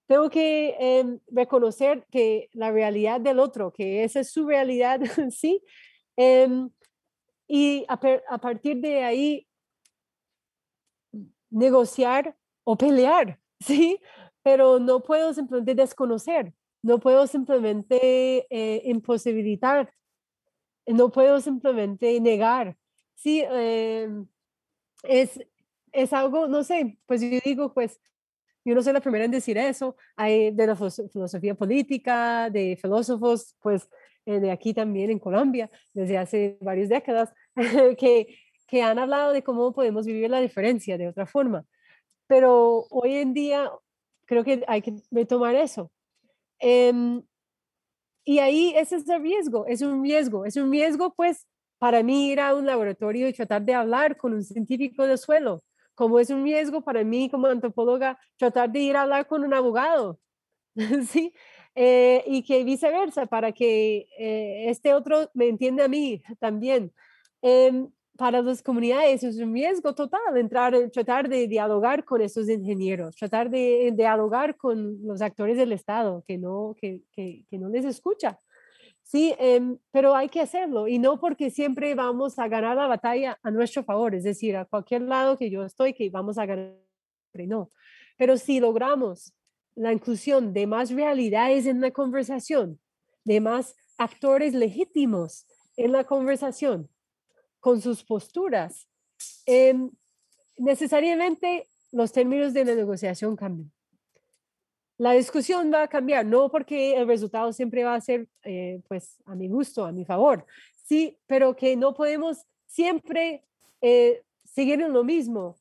[0.07, 5.63] tengo que em, reconocer que la realidad del otro, que esa es su realidad, sí,
[6.17, 6.71] em,
[7.49, 9.47] y a, a partir de ahí
[11.51, 14.01] negociar o pelear, ¿sí?
[14.43, 19.93] Pero no puedo simplemente desconocer, no puedo simplemente eh, imposibilitar,
[20.87, 22.77] no puedo simplemente negar.
[23.15, 24.27] Sí, em,
[25.03, 25.41] es,
[25.93, 28.01] es algo, no sé, pues yo digo, pues
[28.65, 33.55] yo no soy la primera en decir eso, hay de la filosofía política, de filósofos,
[33.61, 33.89] pues
[34.27, 37.33] eh, de aquí también en Colombia, desde hace varias décadas,
[37.99, 41.65] que, que han hablado de cómo podemos vivir la diferencia de otra forma.
[42.27, 43.71] Pero hoy en día
[44.27, 45.93] creo que hay que tomar eso.
[46.59, 47.23] Em,
[48.27, 51.47] y ahí ese es el riesgo, es un riesgo, es un riesgo pues
[51.79, 55.63] para mí ir a un laboratorio y tratar de hablar con un científico de suelo,
[55.95, 59.55] como es un riesgo para mí como antropóloga tratar de ir a hablar con un
[59.55, 60.19] abogado,
[61.09, 61.35] ¿sí?
[61.77, 66.93] Eh, y que viceversa, para que eh, este otro me entienda a mí también.
[67.43, 73.17] Em, para las comunidades es un riesgo total entrar, tratar de dialogar con esos ingenieros,
[73.17, 77.85] tratar de, dialogar con los actores del Estado que no, que, que, que no les
[77.85, 78.41] escucha.
[79.03, 83.39] Sí, em, pero hay que hacerlo y no porque siempre vamos a ganar la batalla
[83.41, 86.75] a nuestro favor, es decir, a cualquier lado que yo estoy, que vamos a ganar,
[87.35, 87.71] no.
[88.19, 89.33] Pero si logramos
[89.77, 92.81] la inclusión de más realidades en la conversación,
[93.25, 95.47] de más actores legítimos
[95.77, 96.89] en la conversación,
[97.67, 98.89] con sus posturas,
[99.45, 99.91] em,
[100.57, 103.73] necesariamente los términos de la negociación cambian.
[104.99, 109.21] La discusión va a cambiar, no porque el resultado siempre va a ser, eh, pues,
[109.25, 110.47] a mi gusto, a mi favor,
[110.85, 113.43] sí, pero que no podemos siempre
[113.81, 115.57] eh, seguir en lo mismo.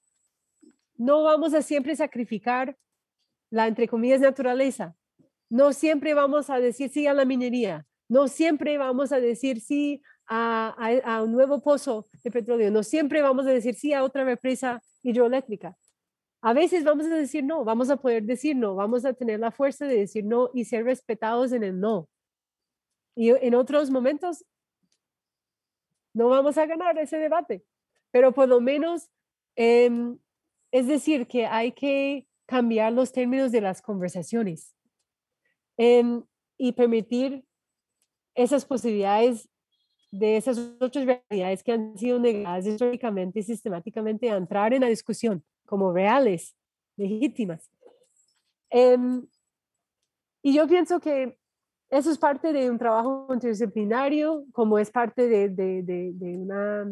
[0.97, 2.77] No vamos a siempre sacrificar
[3.49, 4.95] la, entre comillas, naturaleza.
[5.49, 7.87] No siempre vamos a decir sí a la minería.
[8.07, 12.71] No siempre vamos a decir sí a, un nuevo pozo de petróleo.
[12.71, 15.77] No siempre vamos a decir sí a otra represa hidroeléctrica.
[16.41, 19.51] A veces vamos a decir no, vamos a poder decir no, vamos a tener la
[19.51, 22.07] fuerza de decir no y ser respetados en el no.
[23.15, 24.45] Y en otros momentos
[26.13, 27.65] no vamos a ganar ese debate,
[28.11, 29.09] pero por lo menos
[29.55, 30.17] em,
[30.71, 34.75] es decir que hay que cambiar los términos de las conversaciones
[35.77, 36.23] em,
[36.57, 37.43] y permitir
[38.35, 39.49] esas posibilidades
[40.19, 44.87] de esas otras realidades que han sido negadas históricamente y sistemáticamente a entrar en la
[44.87, 46.55] discusión como reales,
[46.95, 47.69] legítimas.
[48.69, 49.25] Em,
[50.41, 51.37] y yo pienso que
[51.89, 56.85] eso es parte de un trabajo interdisciplinario, como es parte de, de, de, una,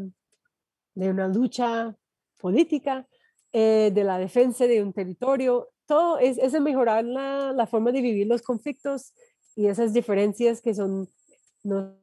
[0.95, 1.95] de una lucha
[2.38, 3.07] política,
[3.51, 5.69] eh, de la defensa de un territorio.
[5.86, 9.13] Todo es, es mejorar la, la, forma de vivir los conflictos
[9.55, 11.07] y esas diferencias que son
[11.63, 12.03] no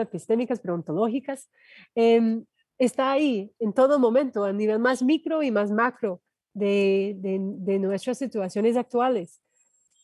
[0.00, 1.50] epistémicas, pero ontológicas,
[1.94, 2.44] em,
[2.78, 6.20] está ahí en todo momento, a nivel más micro y más macro
[6.54, 9.40] de, de, nuestras situaciones actuales.